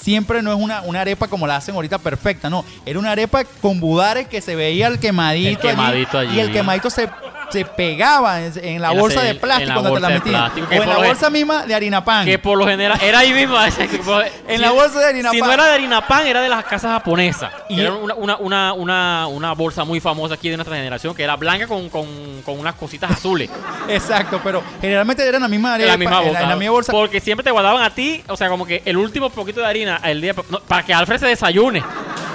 siempre 0.02 0.42
no 0.42 0.52
es 0.54 0.58
una, 0.58 0.82
una 0.84 1.02
arepa 1.02 1.28
como 1.28 1.46
la 1.46 1.58
hacen 1.58 1.76
ahorita 1.76 1.98
perfecta, 1.98 2.50
no. 2.50 2.64
Era 2.86 2.98
una 3.00 3.12
arepa 3.12 3.44
con 3.62 3.80
budares 3.82 4.28
que 4.28 4.40
se 4.42 4.56
veía 4.56 4.88
el 4.88 5.00
quemadito, 5.00 5.50
El 5.50 5.58
quemadito 5.58 6.18
allí. 6.18 6.38
Y 6.38 6.40
el 6.40 6.52
quemadito 6.54 6.90
se 6.90 7.10
se 7.52 7.66
pegaba 7.66 8.42
en, 8.42 8.54
en 8.64 8.82
la 8.82 8.92
En 8.92 9.00
bolsa 9.00 9.22
de 9.22 9.36
plástico 9.36 9.74
cuando 9.74 9.94
te 9.96 10.00
la 10.00 10.10
metían. 10.10 10.52
O 10.52 10.72
en 10.74 10.80
la 10.90 10.96
gen- 10.96 11.06
bolsa 11.06 11.30
misma 11.30 11.66
de 11.66 11.76
harina 11.76 12.04
pan. 12.04 12.26
Que 12.26 12.40
por 12.40 12.58
lo 12.58 12.66
general 12.68 13.00
era 13.02 13.20
ahí 13.20 13.34
por- 14.06 14.26
En 14.48 14.62
la 14.62 14.72
bolsa 14.72 15.00
de 15.00 15.06
harina 15.06 15.32
Si 15.32 15.40
pan. 15.40 15.48
no 15.48 15.54
era 15.54 15.66
de 15.66 15.74
harina 15.74 16.08
pan, 16.08 16.28
era 16.28 16.42
de 16.42 16.50
las 16.50 16.64
casas 16.66 16.92
japonesas. 16.92 17.52
Y- 17.70 17.80
era 17.82 17.94
una, 17.94 18.14
una, 18.16 18.38
una, 18.38 18.74
una, 18.74 19.28
una 19.28 19.54
bolsa 19.54 19.84
muy 19.84 20.00
famosa 20.00 20.36
aquí 20.36 20.50
de 20.50 20.58
nuestra 20.58 20.76
generación 20.76 21.14
que 21.16 21.24
era 21.24 21.36
blanca 21.36 21.68
con, 21.68 21.90
con, 21.90 22.08
con 22.44 22.60
unas 22.60 22.76
cositas 22.76 23.12
azules. 23.12 23.50
Exacto, 23.88 24.40
pero 24.44 24.62
generalmente 24.82 25.30
la 25.32 25.48
misma 25.48 25.76
En 25.78 25.88
la 25.88 25.98
misma 25.98 26.20
bolsa. 26.22 26.42
en 26.42 26.50
la 26.50 26.56
misma 26.56 26.72
bolsa. 26.72 26.92
Porque 26.92 27.20
siempre 27.20 27.44
te 27.44 27.52
guardaban 27.52 27.84
a 27.84 27.90
ti, 27.92 28.24
o 28.28 28.36
sea, 28.36 28.50
como 28.50 28.66
que 28.66 28.82
el 28.86 28.98
último 28.98 29.30
poquito 29.30 29.60
de 29.62 29.68
harina 29.68 30.00
el 30.04 30.22
día 30.22 30.34
no, 30.50 30.60
para 30.62 30.84
que 30.84 30.94
Alfred 30.94 31.20
se 31.20 31.28
desayune. 31.28 31.84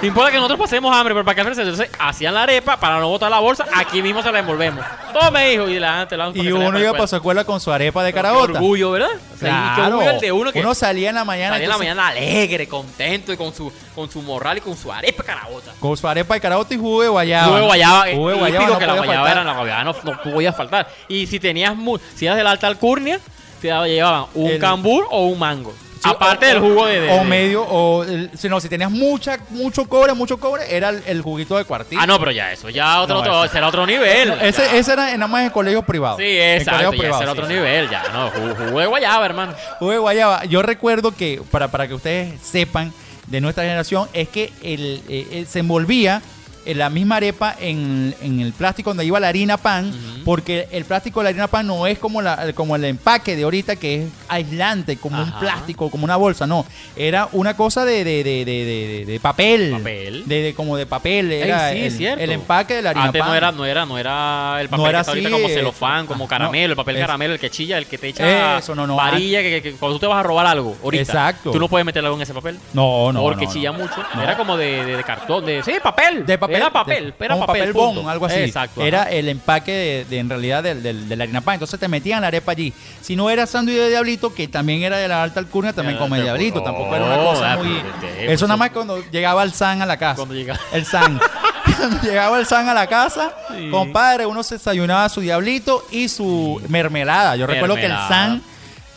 No 0.05 0.09
importa 0.09 0.29
que 0.29 0.37
nosotros 0.37 0.59
pasemos 0.59 0.95
hambre, 0.95 1.15
pero 1.15 1.25
para 1.25 1.35
que 1.43 1.49
Entonces 1.49 1.89
hacían 1.97 2.35
la 2.35 2.43
arepa 2.43 2.77
para 2.77 2.99
no 2.99 3.09
botar 3.09 3.31
la 3.31 3.39
bolsa, 3.39 3.65
aquí 3.73 4.03
mismo 4.03 4.21
se 4.21 4.31
la 4.31 4.37
envolvemos. 4.39 4.85
Tome, 5.19 5.53
hijo, 5.53 5.67
y 5.67 5.79
la 5.79 6.07
Y 6.35 6.51
uno 6.51 6.79
iba 6.79 6.91
para 6.91 7.07
su 7.07 7.15
escuela 7.15 7.43
con 7.43 7.59
su 7.59 7.71
arepa 7.71 8.03
de 8.03 8.13
caraota. 8.13 8.51
Qué 8.51 8.57
orgullo, 8.59 8.91
¿verdad? 8.91 9.09
O 9.33 9.37
sea, 9.37 9.49
y 9.49 9.69
qué 9.69 9.75
Claro. 9.81 9.95
orgullo 9.97 10.11
el 10.11 10.19
de 10.19 10.31
uno 10.31 10.51
que 10.51 10.59
Uno 10.59 10.75
salía 10.75 11.09
en 11.09 11.15
la 11.15 11.25
mañana, 11.25 11.53
salía 11.55 11.65
en 11.65 11.71
la 11.71 11.77
mañana 11.79 12.07
alegre, 12.09 12.67
contento 12.67 13.33
y 13.33 13.37
con 13.37 13.51
su, 13.53 13.71
con 13.95 14.09
su 14.11 14.21
morral 14.21 14.57
y 14.59 14.61
con 14.61 14.77
su 14.77 14.91
arepa 14.91 15.23
carabota. 15.23 15.71
con 15.79 15.97
su 15.97 16.07
arepa 16.07 16.35
de 16.35 16.41
caraota 16.41 16.73
y 16.73 16.77
jugo 16.77 17.01
de 17.01 17.07
guayaba. 17.07 17.45
Jugo 17.47 17.57
de 17.57 17.65
guayaba, 17.65 18.05
Jugo 18.13 18.29
de 18.29 18.35
eh, 18.35 18.39
guayaba 18.39 18.67
no 18.67 18.77
que 18.77 18.85
la 18.85 18.93
guayaba 18.93 19.17
faltar. 19.25 19.31
era 19.37 19.43
la 19.43 19.59
guayaba 19.59 19.83
no, 19.83 19.95
no 20.03 20.21
podía 20.21 20.53
faltar. 20.53 20.87
Y 21.07 21.25
si 21.25 21.39
tenías 21.39 21.73
si 22.15 22.25
eras 22.27 22.37
de 22.37 22.43
la 22.43 22.51
alta 22.51 22.67
alcurnia, 22.67 23.19
te 23.59 23.69
llevaban 23.69 24.25
un 24.35 24.51
El- 24.51 24.59
cambur 24.59 25.07
o 25.09 25.25
un 25.25 25.39
mango. 25.39 25.73
Aparte 26.09 26.45
o- 26.45 26.49
del 26.49 26.59
jugo 26.59 26.85
de, 26.85 27.01
de- 27.01 27.11
o 27.19 27.23
medio 27.23 27.63
o 27.63 28.03
el- 28.03 28.29
si 28.37 28.47
no 28.49 28.59
si 28.59 28.69
tenías 28.69 28.91
mucha 28.91 29.37
mucho 29.49 29.85
cobre 29.85 30.13
mucho 30.13 30.37
cobre 30.37 30.63
era 30.75 30.89
el, 30.89 31.03
el 31.05 31.21
juguito 31.21 31.57
de 31.57 31.65
cuartito 31.65 32.01
Ah, 32.01 32.07
no, 32.07 32.19
pero 32.19 32.31
ya 32.31 32.51
eso, 32.51 32.69
ya 32.69 33.01
otro, 33.01 33.15
No, 33.15 33.21
otro, 33.21 33.43
ese- 33.45 33.53
será 33.53 33.67
otro 33.67 33.85
nivel. 33.85 34.31
ese, 34.41 34.77
ese 34.77 34.93
era 34.93 35.05
nada 35.17 35.27
más 35.27 35.43
en 35.43 35.49
colegios 35.49 35.83
privados 35.85 36.19
Sí, 36.19 36.25
exacto, 36.39 36.81
ya 36.83 36.89
privados, 36.91 37.17
será 37.19 37.31
sí, 37.31 37.37
otro 37.37 37.47
sí. 37.47 37.53
nivel, 37.53 37.89
ya, 37.89 38.03
no, 38.13 38.29
jugo, 38.29 38.79
de 38.79 38.85
guayaba, 38.87 39.25
hermano. 39.25 39.53
Jugo 39.79 39.91
de 39.91 39.97
guayaba 39.97 40.45
yo 40.45 40.61
recuerdo 40.61 41.11
que 41.11 41.41
para, 41.51 41.67
para 41.69 41.87
que 41.87 41.93
ustedes 41.93 42.39
sepan 42.41 42.93
de 43.27 43.41
nuestra 43.41 43.63
generación 43.63 44.07
es 44.13 44.29
que 44.29 44.51
el, 44.61 45.01
eh, 45.09 45.27
eh, 45.31 45.45
se 45.49 45.59
envolvía 45.59 46.17
en 46.17 46.44
la 46.73 46.89
misma 46.89 47.17
arepa 47.17 47.55
en, 47.59 48.15
en 48.21 48.39
el 48.39 48.53
plástico 48.53 48.89
donde 48.91 49.05
iba 49.05 49.19
la 49.19 49.27
harina 49.27 49.57
pan, 49.57 49.91
porque 50.25 50.67
el 50.71 50.85
plástico 50.85 51.19
de 51.19 51.25
la 51.25 51.29
harina 51.29 51.47
pan 51.47 51.67
no 51.67 51.85
es 51.87 51.99
como, 51.99 52.21
la, 52.21 52.51
como 52.53 52.75
el 52.75 52.83
empaque 52.85 53.35
de 53.35 53.43
ahorita 53.43 53.75
que 53.75 54.03
es 54.05 54.09
aislante, 54.27 54.97
como 54.97 55.21
un 55.21 55.31
plástico, 55.39 55.89
como 55.91 56.03
una 56.05 56.15
bolsa, 56.15 56.47
no. 56.47 56.65
Era 56.95 57.29
una 57.33 57.55
cosa 57.55 57.85
de, 57.85 58.03
de, 58.03 58.23
de, 58.23 58.45
de, 58.45 59.05
de- 59.05 59.19
papel. 59.19 59.71
Papel. 59.71 60.23
De, 60.25 60.41
de- 60.41 60.53
como 60.55 60.77
de 60.77 60.85
papel. 60.85 61.31
Era 61.31 61.71
sí, 61.71 62.05
el, 62.05 62.19
el 62.19 62.31
empaque 62.31 62.75
de 62.75 62.81
la 62.81 62.89
harina 62.91 63.05
Antes 63.05 63.19
pan. 63.19 63.29
no 63.29 63.35
era, 63.35 63.51
no 63.51 63.65
era, 63.65 63.85
no 63.85 63.97
era 63.97 64.57
el 64.61 64.69
papel 64.69 64.83
No 64.83 64.89
era 64.89 64.97
que 64.99 65.01
está 65.01 65.11
ahorita 65.11 65.29
como 65.29 65.47
eh, 65.47 65.53
celofán, 65.53 66.05
como 66.07 66.25
ah, 66.25 66.27
caramelo, 66.27 66.67
no, 66.67 66.71
el 66.73 66.77
papel 66.77 66.95
es- 66.95 67.01
caramelo, 67.01 67.33
el 67.33 67.39
que 67.39 67.49
chilla, 67.49 67.77
el 67.77 67.85
que 67.85 67.97
te 67.97 68.07
echa 68.09 68.57
Eso, 68.57 68.73
no, 68.75 68.87
no, 68.87 68.95
varilla, 68.95 69.41
que, 69.41 69.49
que- 69.49 69.61
que 69.61 69.71
cuando 69.77 69.95
tú 69.97 70.01
te 70.01 70.07
vas 70.07 70.19
a 70.19 70.23
robar 70.23 70.45
algo 70.47 70.75
ahorita, 70.83 71.03
Exacto. 71.03 71.51
tú 71.51 71.59
no 71.59 71.67
puedes 71.67 71.85
meter 71.85 72.03
algo 72.03 72.15
en 72.15 72.21
ese 72.23 72.33
papel. 72.33 72.57
No, 72.73 73.11
no, 73.11 73.21
porque 73.21 73.47
chilla 73.47 73.71
mucho. 73.71 73.95
No. 74.15 74.23
Era 74.23 74.35
como 74.37 74.57
de 74.57 75.03
cartón, 75.05 75.45
de 75.45 75.61
sí, 75.63 75.73
papel. 75.81 76.25
de 76.25 76.37
papel 76.37 76.54
Era 76.57 76.71
papel, 76.71 77.13
de- 77.17 77.25
era 77.25 77.37
papel, 77.37 77.73
bon, 77.73 77.95
punto. 77.95 78.09
algo 78.09 78.25
así 78.25 78.39
Exacto. 78.39 78.81
era 78.81 79.01
ajá. 79.03 79.11
el 79.11 79.29
empaque 79.29 79.71
de, 79.71 80.05
de, 80.05 80.19
en 80.19 80.29
realidad 80.29 80.63
del, 80.63 80.81
del- 80.83 81.07
de 81.09 81.15
la 81.15 81.23
harina 81.23 81.41
pan 81.41 81.55
entonces 81.55 81.79
te 81.79 81.87
metían 81.87 82.21
la 82.21 82.27
arepa 82.27 82.51
allí 82.51 82.73
si 83.01 83.15
no 83.15 83.29
era 83.29 83.45
sándwich 83.45 83.75
de 83.77 83.89
diablito 83.89 84.33
que 84.33 84.47
también 84.47 84.83
era 84.83 84.97
de 84.97 85.07
la 85.07 85.23
alta 85.23 85.39
alcurnia 85.39 85.73
también 85.73 85.97
come 85.97 86.21
diablito 86.21 86.61
tampoco 86.63 86.95
era 86.95 87.05
una 87.05 87.17
oh, 87.19 87.31
cosa 87.33 87.53
ah, 87.53 87.57
muy 87.57 87.81
¿qué? 88.01 88.31
eso 88.33 88.47
nada 88.47 88.57
más 88.57 88.69
cuando 88.71 89.03
llegaba 89.11 89.43
el 89.43 89.53
san 89.53 89.81
a 89.81 89.85
la 89.85 89.97
casa 89.97 90.15
Cuando 90.15 90.33
llega- 90.35 90.59
el 90.73 90.85
san 90.85 91.19
cuando 91.77 92.01
llegaba 92.01 92.39
el 92.39 92.45
san 92.45 92.67
a 92.69 92.73
la 92.73 92.87
casa 92.87 93.33
Sí. 93.55 93.69
compadre 93.71 94.25
uno 94.25 94.43
se 94.43 94.55
desayunaba 94.55 95.07
su 95.09 95.21
diablito 95.21 95.85
y 95.91 96.09
su 96.09 96.61
mermelada 96.67 97.35
yo 97.35 97.47
recuerdo 97.47 97.75
que 97.75 97.85
el 97.85 97.91
san 98.07 98.41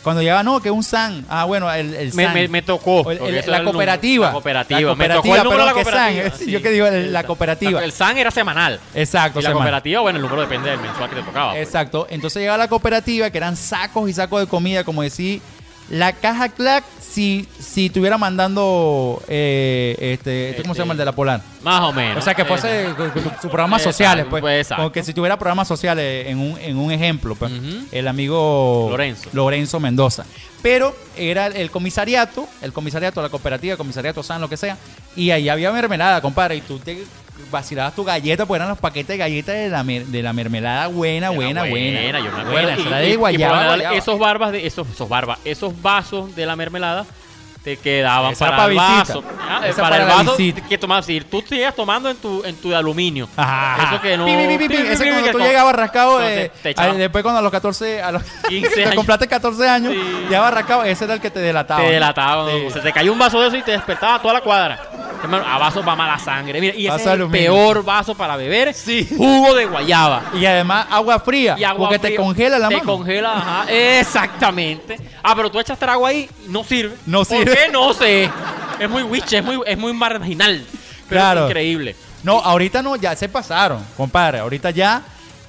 cuando 0.03 0.21
llegaba 0.21 0.43
no 0.43 0.61
que 0.61 0.71
un 0.71 0.83
san 0.83 1.25
ah 1.29 1.43
bueno 1.45 1.71
el, 1.71 1.93
el 1.93 2.13
Me, 2.13 2.23
san 2.25 2.33
me, 2.33 2.47
me 2.47 2.61
tocó. 2.61 3.09
el- 3.11 3.17
el- 3.35 3.51
la 3.51 3.63
cooperativa. 3.63 4.27
La 4.27 4.31
cooperativa. 4.33 4.79
La 4.81 4.95
me 4.95 5.07
tocó 5.09 5.21
cooperativa, 5.21 5.37
el 5.37 5.43
número 5.43 5.59
de 5.61 5.65
la 5.65 5.73
que 5.73 5.83
cooperativa. 5.83 6.29
SAN, 6.37 6.47
yo 6.47 6.61
que 6.61 6.69
digo, 6.69 6.87
la 6.89 7.23
cooperativa. 7.23 7.83
El 7.83 7.91
SAN 7.91 8.17
era 8.17 8.31
semanal. 8.31 8.79
exacto 8.93 9.39
Y 9.39 9.43
la 9.43 9.51
cooperativa, 9.53 10.01
bueno, 10.01 10.17
el 10.17 10.23
número 10.23 10.41
depende 10.41 10.69
del 10.69 10.79
mensual 10.79 11.09
que 11.09 11.15
te 11.17 11.23
tocaba. 11.23 11.51
pues. 11.51 11.63
Exacto. 11.67 12.07
Entonces 12.09 12.39
llegaba 12.41 12.57
la 12.57 12.67
cooperativa, 12.67 13.29
que 13.29 13.37
eran 13.37 13.55
sacos 13.57 14.09
y 14.09 14.13
sacos 14.13 14.39
de 14.41 14.47
comida, 14.47 14.83
como 14.83 15.01
decir, 15.01 15.41
la 15.89 16.13
caja 16.13 16.49
Clack, 16.49 16.83
si, 17.19 17.45
si 17.59 17.87
estuviera 17.87 18.17
mandando, 18.17 19.21
eh, 19.27 19.93
este, 19.99 20.55
¿cómo 20.61 20.73
se 20.73 20.77
Este, 20.77 20.79
llama 20.83 20.93
el 20.93 20.97
de 20.99 21.03
la 21.05 21.11
Polar? 21.11 21.41
Más 21.63 21.81
o 21.81 21.91
menos. 21.91 22.19
O 22.19 22.21
sea, 22.21 22.33
que 22.33 22.45
fuese 22.45 22.85
sus 23.41 23.51
programas 23.51 23.81
Exacto, 23.81 23.91
sociales, 23.91 24.25
pues. 24.29 24.39
pues, 24.41 24.61
exacto. 24.61 24.83
Como 24.83 24.91
que 24.93 25.03
si 25.03 25.13
tuviera 25.13 25.37
programas 25.37 25.67
sociales 25.67 26.27
en 26.27 26.37
un, 26.39 26.57
en 26.57 26.77
un 26.77 26.93
ejemplo, 26.93 27.35
pues. 27.35 27.51
Ujú. 27.51 27.87
El 27.91 28.07
amigo 28.07 28.87
Lorenzo. 28.89 29.29
Lorenzo 29.33 29.81
Mendoza. 29.81 30.23
Pero 30.61 30.95
era 31.17 31.47
el 31.47 31.69
comisariato, 31.71 32.47
el 32.61 32.71
comisariato, 32.71 33.21
la 33.21 33.27
cooperativa, 33.27 33.73
el 33.73 33.77
comisariato 33.77 34.23
San, 34.23 34.39
lo 34.39 34.47
que 34.47 34.55
sea. 34.55 34.77
Y 35.17 35.31
ahí 35.31 35.49
había 35.49 35.73
mermelada, 35.73 36.21
compadre. 36.21 36.55
Y 36.55 36.61
tú 36.61 36.79
te 36.79 37.03
vacilabas 37.51 37.95
tu 37.95 38.03
galleta, 38.03 38.45
pues 38.45 38.59
eran 38.59 38.69
los 38.69 38.77
paquetes 38.79 39.07
de 39.09 39.17
galletas 39.17 39.55
de 39.55 39.69
la, 39.69 39.83
mer- 39.83 40.05
de 40.05 40.21
la 40.23 40.33
mermelada 40.33 40.87
buena, 40.87 41.27
Era 41.27 41.35
buena, 41.35 41.63
buena. 41.65 42.19
yo 42.19 42.23
me 42.25 42.29
acuerdo. 42.29 42.51
Buena, 42.51 42.77
Y- 42.77 42.81
esa 42.81 42.87
era 42.89 42.99
y- 43.03 43.05
de 43.05 43.09
y 43.09 43.13
por 43.13 43.19
guayaba, 43.19 43.53
lo 43.53 43.59
general, 43.59 43.77
guayaba. 43.79 43.97
Esos 43.97 44.19
barbas, 44.19 44.51
de, 44.51 44.67
esos, 44.67 44.87
esos 44.89 45.09
barbas, 45.09 45.39
esos 45.45 45.81
vasos 45.81 46.35
de 46.35 46.45
la 46.45 46.55
mermelada 46.55 47.05
te 47.63 47.75
quedaban 47.75 48.31
Esa 48.31 48.49
para, 48.51 48.63
el 48.65 48.69
visita. 48.71 48.93
vaso. 48.93 49.23
Ah, 49.41 49.61
Esa 49.67 49.81
para, 49.81 49.89
para 49.89 50.03
el 50.03 50.07
la 50.09 50.15
vaso 50.15 50.37
visita. 50.37 50.65
que 50.67 50.77
tomabas. 50.77 51.05
Si 51.05 51.19
tú 51.21 51.43
sigues 51.47 51.75
tomando 51.75 52.09
en 52.09 52.15
tu, 52.15 52.41
en 52.45 52.55
tu 52.55 52.69
de 52.69 52.75
aluminio. 52.77 53.27
Ajá. 53.35 53.89
Eso 53.91 54.01
que 54.01 54.15
no. 54.17 54.25
Pi, 54.25 54.31
pi, 54.57 54.67
pi, 54.69 54.75
Ese 54.77 55.03
pi, 55.03 55.09
cuando 55.09 55.23
que 55.25 55.31
tú 55.33 55.37
con- 55.39 55.47
llegabas 55.47 55.75
rascado, 55.75 56.21
entonces 56.21 56.45
eh, 56.45 56.51
te 56.63 56.69
echaban- 56.69 56.95
a- 56.95 56.99
después 56.99 57.21
cuando 57.21 57.39
a 57.39 57.41
los 57.41 57.51
14, 57.51 58.01
a 58.01 58.11
los 58.13 58.23
15 58.47 58.69
te 58.75 58.83
años. 58.83 58.95
compraste 58.95 59.27
14 59.27 59.67
años, 59.67 59.91
Sí. 59.91 59.99
llegabas 60.29 60.53
rascado, 60.53 60.83
ese 60.85 61.03
era 61.03 61.15
el 61.15 61.19
que 61.19 61.29
te 61.31 61.39
delataba. 61.39 61.81
Te 61.81 61.87
¿no? 61.87 61.91
delataba. 61.91 62.49
¿no? 62.49 62.69
Se 62.71 62.79
te 62.79 62.93
cayó 62.93 63.11
un 63.11 63.19
vaso 63.19 63.41
de 63.41 63.47
eso 63.49 63.57
y 63.57 63.61
te 63.61 63.71
despertaba 63.71 64.21
toda 64.21 64.35
la 64.35 64.41
cuadra. 64.41 64.79
Hermano, 65.21 65.45
a 65.45 65.57
vasos 65.57 65.85
va 65.87 65.95
mala 65.95 66.17
sangre. 66.17 66.61
Mira, 66.61 66.75
y 66.75 66.81
ese 66.87 66.89
Vaso 66.89 66.99
es 67.01 67.05
el 67.07 67.11
aluminio. 67.13 67.51
peor 67.53 67.83
vaso 67.83 68.15
para 68.15 68.35
beber. 68.37 68.73
Sí. 68.73 69.07
Jugo 69.17 69.53
de 69.53 69.65
guayaba. 69.65 70.23
Y 70.33 70.45
además 70.45 70.87
agua 70.89 71.19
fría, 71.19 71.55
Y 71.57 71.63
agua 71.65 71.89
porque 71.89 71.99
te 71.99 72.15
congela 72.15 72.57
la 72.57 72.69
te 72.69 72.75
mano. 72.77 72.85
congela, 72.85 73.33
ajá. 73.37 73.65
Exactamente. 74.19 74.97
Ah, 75.23 75.35
pero 75.35 75.51
tú 75.51 75.59
echas 75.59 75.77
trago 75.77 76.05
ahí 76.05 76.29
no 76.47 76.63
sirve. 76.63 76.95
No 77.05 77.19
¿Por 77.25 77.37
sirve. 77.37 77.53
qué? 77.53 77.71
No 77.71 77.93
sé. 77.93 78.29
Es 78.79 78.89
muy 78.89 79.03
witch, 79.03 79.33
es 79.33 79.43
muy, 79.43 79.59
es 79.65 79.77
muy 79.77 79.93
marginal. 79.93 80.63
Pero 81.07 81.21
Claro. 81.21 81.41
es 81.45 81.49
increíble. 81.49 81.95
No, 82.23 82.39
ahorita 82.39 82.81
no, 82.81 82.95
ya 82.95 83.15
se 83.15 83.29
pasaron, 83.29 83.83
compadre. 83.97 84.39
Ahorita 84.39 84.71
ya 84.71 85.01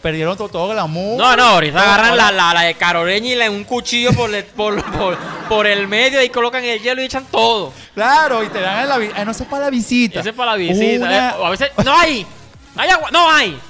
perdieron 0.02 0.36
todo, 0.36 0.48
todo 0.48 0.68
glamour. 0.68 1.18
No, 1.18 1.36
no, 1.36 1.42
ahorita 1.44 1.80
agarran 1.82 2.16
la, 2.16 2.30
la, 2.32 2.54
la 2.54 2.60
de 2.62 2.74
caroreña 2.74 3.28
y 3.28 3.34
le 3.36 3.48
un 3.48 3.64
cuchillo 3.64 4.12
por, 4.12 4.34
el- 4.34 4.44
por, 4.44 4.82
por, 4.92 5.16
por 5.48 5.66
el 5.66 5.86
medio 5.88 6.22
y 6.22 6.28
colocan 6.30 6.64
el 6.64 6.80
hielo 6.80 7.02
y 7.02 7.04
echan 7.06 7.24
todo. 7.30 7.72
Claro, 7.94 8.42
y 8.44 8.48
te 8.48 8.60
dan 8.60 8.88
la 8.88 8.98
visita. 8.98 9.24
no 9.24 9.34
sé 9.34 9.44
para 9.44 9.64
la 9.64 9.70
visita. 9.70 10.20
Ese 10.20 10.30
es 10.30 10.34
para 10.34 10.52
la 10.52 10.56
visita. 10.56 11.06
Una- 11.06 11.30
eh, 11.30 11.34
a 11.44 11.50
veces, 11.50 11.70
no 11.84 11.96
hay. 11.98 12.26
No 12.74 12.82
hay 12.82 12.90
agua. 12.90 13.10
No 13.10 13.30
hay. 13.30 13.60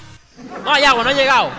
No 0.64 0.72
hay 0.72 0.84
agua, 0.84 1.04
no 1.04 1.10
ha 1.10 1.14
llegado. 1.14 1.50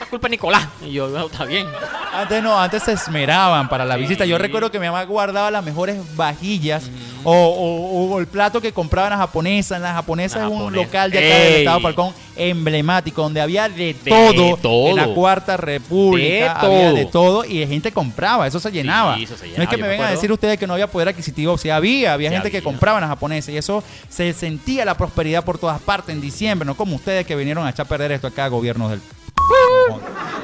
Es 0.00 0.06
culpa 0.08 0.26
de 0.28 0.30
Nicolás. 0.30 0.66
Y 0.82 0.92
yo, 0.92 1.10
"Bueno, 1.10 1.26
está 1.26 1.44
bien. 1.44 1.66
Antes 2.14 2.42
no, 2.42 2.58
antes 2.60 2.82
se 2.82 2.92
esmeraban 2.92 3.68
para 3.68 3.84
la 3.84 3.94
Sí. 3.96 4.00
visita. 4.00 4.24
Yo 4.24 4.38
recuerdo 4.38 4.70
que 4.70 4.78
mi 4.80 4.86
mamá 4.86 5.02
guardaba 5.04 5.50
las 5.50 5.62
mejores 5.62 5.98
vajillas 6.16 6.84
o, 7.24 7.32
o- 7.32 8.14
o 8.14 8.18
el 8.20 8.26
plato 8.26 8.60
que 8.60 8.72
compraba 8.72 9.08
en 9.08 9.12
la 9.12 9.18
japonesa. 9.18 9.76
En 9.76 9.82
la 9.82 9.92
japonesa 9.94 10.38
La 10.40 10.46
es 10.46 10.50
un 10.52 10.72
local 10.72 11.10
de 11.10 11.18
acá 11.18 11.38
del. 11.38 11.54
Estado 11.56 11.80
Falcón 11.80 12.14
emblemático, 12.36 13.22
donde 13.22 13.40
había 13.40 13.68
de, 13.68 13.94
De 13.94 14.10
todo, 14.10 14.56
todo. 14.56 14.88
en 14.88 14.96
la 14.96 15.08
Cuarta 15.08 15.56
República. 15.56 16.26
De 16.28 16.48
había 16.48 16.60
todo. 16.88 16.94
de 16.94 17.04
todo 17.06 17.44
y 17.44 17.60
la 17.60 17.66
gente 17.66 17.92
compraba, 17.92 18.46
eso 18.46 18.58
se 18.60 18.70
llenaba. 18.72 19.16
eso 19.18 19.36
se 19.36 19.48
no 19.56 19.62
es 19.62 19.68
que 19.68 19.76
me 19.76 19.82
me 19.82 19.88
vengan 19.88 20.08
a 20.08 20.10
decir 20.12 20.30
ustedes 20.32 20.58
que 20.58 20.66
no 20.66 20.72
había 20.74 20.86
poder 20.86 21.08
adquisitivo, 21.08 21.58
sí 21.58 21.68
había, 21.70 22.12
había 22.14 22.30
Sí 22.30 22.34
gente 22.36 22.50
que 22.50 22.62
compraba 22.62 22.98
en 22.98 23.02
la 23.02 23.08
japonesa 23.08 23.50
y 23.52 23.56
eso 23.56 23.82
se 24.08 24.32
sentía 24.32 24.84
la 24.84 24.96
prosperidad 24.96 25.44
por 25.44 25.58
todas 25.58 25.80
partes 25.80 26.14
en 26.14 26.20
diciembre, 26.20 26.64
no 26.66 26.74
como 26.76 26.96
ustedes 26.96 27.26
que 27.26 27.36
vinieron 27.36 27.66
a 27.66 27.70
echar 27.70 27.86
a 27.86 27.88
perder 27.88 28.12
esto 28.12 28.26
acá, 28.28 28.48
gobiernos 28.48 28.90
del 28.90 29.00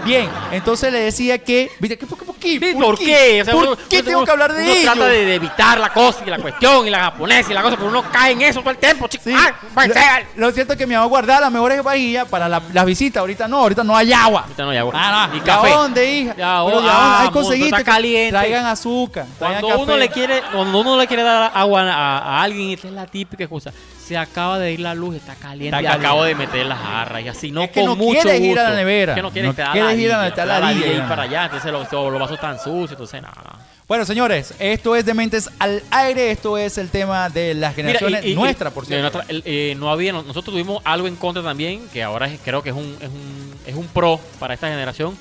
Bien, 0.04 0.28
entonces 0.52 0.92
le 0.92 1.00
decía 1.00 1.38
que. 1.38 1.70
¿Viste? 1.80 1.98
¿Qué, 1.98 2.06
qué? 2.46 2.74
¿Por, 2.74 2.98
qué? 2.98 3.42
O 3.42 3.44
sea, 3.44 3.54
¿Por 3.54 3.64
uno- 3.66 3.76
qué 3.88 3.96
uno- 4.00 4.04
tengo 4.08 4.24
que 4.24 4.30
hablar 4.30 4.52
de 4.52 4.62
uno 4.62 4.72
ello? 4.72 4.82
trata 4.92 5.06
de, 5.08 5.34
evitar 5.34 5.78
la 5.80 5.90
cosa 5.92 6.18
y 6.26 6.30
la 6.30 6.38
cuestión 6.38 6.86
y 6.86 6.90
la 6.90 7.00
japonesa 7.00 7.50
y 7.50 7.54
la 7.54 7.62
cosa, 7.62 7.76
pero 7.76 7.88
uno 7.88 8.04
cae 8.10 8.32
en 8.32 8.42
eso 8.42 8.60
todo 8.60 8.70
el 8.70 8.78
tiempo, 8.78 9.08
chicos. 9.08 9.24
Sí. 9.26 9.34
Ah, 9.36 9.52
pues, 9.74 9.88
lo, 9.88 10.46
lo 10.46 10.52
cierto 10.52 10.72
es 10.74 10.78
que 10.78 10.86
mi 10.86 10.94
mamá 10.94 11.06
guardaba 11.06 11.40
las 11.42 11.52
mejores 11.52 11.82
vajillas 11.82 12.26
para 12.28 12.48
la- 12.48 12.62
las 12.72 12.84
visitas. 12.84 13.20
Ahorita 13.20 13.48
no, 13.48 13.58
ahorita 13.58 13.84
no 13.84 13.96
hay 13.96 14.12
agua. 14.12 14.42
Ahorita 14.42 14.62
no 14.64 14.70
hay 14.70 14.78
agua. 14.78 14.92
Ah, 14.96 15.28
no. 15.30 15.36
¿Y 15.36 15.40
café. 15.40 15.70
dónde, 15.70 16.10
hija? 16.12 16.34
Ya, 16.36 16.62
oh, 16.62 16.80
ya, 16.82 16.88
ah, 16.90 17.16
hay 17.18 17.24
mundo 17.26 17.40
conseguiste 17.40 17.76
está 17.80 17.92
caliente. 17.92 18.30
Traigan 18.30 18.66
azúcar. 18.66 19.26
traigan 19.38 19.60
Cuando 19.62 19.82
uno 19.82 19.96
le 19.96 20.08
quiere, 20.08 20.42
cuando 20.52 20.80
uno 20.80 20.96
le 20.96 21.06
quiere 21.06 21.22
dar 21.22 21.50
agua 21.54 21.82
a, 21.82 22.18
a 22.18 22.42
alguien, 22.42 22.70
esta 22.70 22.88
es 22.88 22.94
la 22.94 23.06
típica 23.06 23.44
excusa. 23.44 23.72
Se 24.06 24.16
acaba 24.16 24.60
de 24.60 24.70
ir 24.72 24.78
la 24.78 24.94
luz, 24.94 25.16
está 25.16 25.34
caliente. 25.34 25.76
Está 25.80 25.94
acabo 25.94 26.22
de 26.22 26.36
meter 26.36 26.64
las 26.66 26.78
jarras 26.78 27.22
y 27.24 27.28
así 27.28 27.50
no 27.50 27.62
Es 27.62 27.70
que 27.70 27.80
con 27.80 27.88
no 27.90 27.96
mucho 27.96 28.20
quieres 28.20 28.40
ir 28.40 28.56
a 28.60 28.70
la 28.70 28.76
nevera. 28.76 29.16
Que 29.16 29.22
no 29.22 29.32
quieres 29.32 29.48
No 29.48 29.54
te 29.54 29.62
da 29.62 29.72
quieres 29.72 29.98
ir 29.98 30.12
a 30.12 30.32
te 30.32 30.46
la 30.46 30.60
da 30.60 30.72
ya. 30.72 31.08
para 31.08 31.22
allá, 31.22 31.44
entonces 31.46 31.72
los, 31.72 31.90
los 31.90 32.30
están 32.36 32.58
sucios, 32.58 32.92
entonces 32.92 33.20
nada. 33.20 33.58
Bueno, 33.88 34.04
señores, 34.04 34.54
esto 34.58 34.96
es 34.96 35.04
Dementes 35.04 35.48
al 35.60 35.82
Aire. 35.90 36.30
Esto 36.32 36.58
es 36.58 36.76
el 36.78 36.88
tema 36.90 37.28
de 37.28 37.54
las 37.54 37.76
Mira, 37.76 37.90
generaciones. 37.90 38.24
y- 38.24 38.32
y- 38.32 38.34
nuestra, 38.34 38.70
por 38.70 38.84
cierto. 38.86 39.18
nuestra- 39.18 39.36
eh, 39.44 39.74
no 39.78 39.90
había, 39.90 40.12
no- 40.12 40.22
nosotros 40.22 40.46
tuvimos 40.54 40.82
algo 40.84 41.06
en 41.06 41.14
contra 41.16 41.42
también, 41.42 41.86
que 41.92 42.02
ahora 42.02 42.26
es- 42.26 42.40
creo 42.44 42.62
que 42.62 42.70
es 42.70 42.74
un, 42.76 42.96
es 43.00 43.08
un, 43.08 43.54
es 43.66 43.74
un 43.76 43.86
pro 43.88 44.18
para 44.40 44.54
esta 44.54 44.68
generación. 44.68 45.16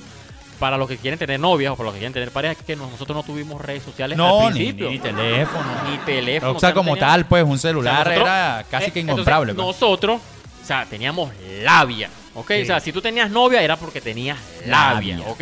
Para 0.58 0.78
los 0.78 0.88
que 0.88 0.96
quieren 0.96 1.18
tener 1.18 1.38
novias 1.38 1.70
o 1.72 1.76
para 1.76 1.84
los 1.88 1.92
que 1.92 1.98
quieren 1.98 2.14
tener 2.14 2.30
parejas, 2.30 2.56
que 2.66 2.74
no- 2.76 2.88
nosotros 2.90 3.14
no 3.14 3.22
tuvimos 3.22 3.60
redes 3.60 3.82
sociales 3.82 4.16
No, 4.16 4.46
al 4.46 4.54
ni, 4.54 4.60
principio. 4.60 4.88
ni 4.90 4.98
teléfono. 4.98 5.64
Ni 5.90 5.98
teléfono. 5.98 6.52
O 6.56 6.58
sea, 6.58 6.72
como 6.72 6.96
tal, 6.96 7.26
pues 7.26 7.44
un 7.44 7.50
o 7.52 7.58
sea, 7.58 7.70
celular 7.70 8.06
nosotros- 8.06 8.22
era 8.26 8.64
casi 8.70 8.86
eh, 8.86 8.90
que 8.92 9.00
entonces, 9.00 9.20
incomprable. 9.20 9.54
pues. 9.54 9.66
Nosotros, 9.66 10.20
o 10.62 10.66
sea, 10.66 10.86
teníamos 10.86 11.30
labia, 11.62 12.08
¿ok? 12.36 12.48
Sí. 12.56 12.62
O 12.62 12.66
sea, 12.66 12.80
si 12.80 12.92
tú 12.92 13.00
tenías 13.02 13.30
novia 13.30 13.62
era 13.62 13.76
porque 13.76 14.00
tenías 14.00 14.38
labia, 14.66 15.16
Labia. 15.18 15.28
¿ok? 15.28 15.40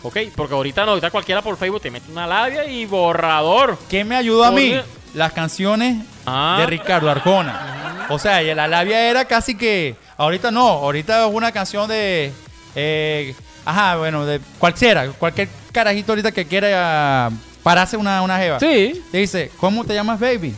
Ujú. 0.00 0.08
¿Ok? 0.08 0.16
Porque 0.36 0.54
ahorita 0.54 0.84
no, 0.84 0.90
ahorita 0.92 1.10
cualquiera 1.10 1.40
por 1.42 1.56
Facebook 1.56 1.80
te 1.80 1.90
mete 1.90 2.10
una 2.12 2.26
labia 2.26 2.66
y 2.66 2.84
borrador. 2.84 3.78
¿Qué 3.88 4.04
me 4.04 4.16
ayudó 4.16 4.44
a 4.44 4.50
mí? 4.50 4.78
Las 5.14 5.32
canciones 5.32 6.04
Ah. 6.26 6.56
de 6.60 6.66
Ricardo 6.66 7.08
Arjona. 7.10 8.06
O 8.10 8.18
sea, 8.18 8.42
la 8.42 8.68
labia 8.68 9.08
era 9.08 9.24
casi 9.24 9.56
que. 9.56 9.94
Ahorita 10.18 10.50
no, 10.50 10.66
ahorita 10.66 11.26
es 11.26 11.32
una 11.32 11.52
canción 11.52 11.88
de. 11.88 12.32
eh, 12.74 13.34
ajá, 13.64 13.96
bueno, 13.96 14.24
de 14.26 14.40
cualquiera, 14.58 15.08
cualquier 15.10 15.48
carajito 15.72 16.12
ahorita 16.12 16.32
que 16.32 16.46
quiera 16.46 17.30
pararse 17.62 17.96
una, 17.96 18.22
una 18.22 18.38
jeva. 18.38 18.60
Sí. 18.60 19.02
Te 19.10 19.18
dice, 19.18 19.50
¿cómo 19.58 19.84
te 19.84 19.94
llamas, 19.94 20.18
baby? 20.20 20.54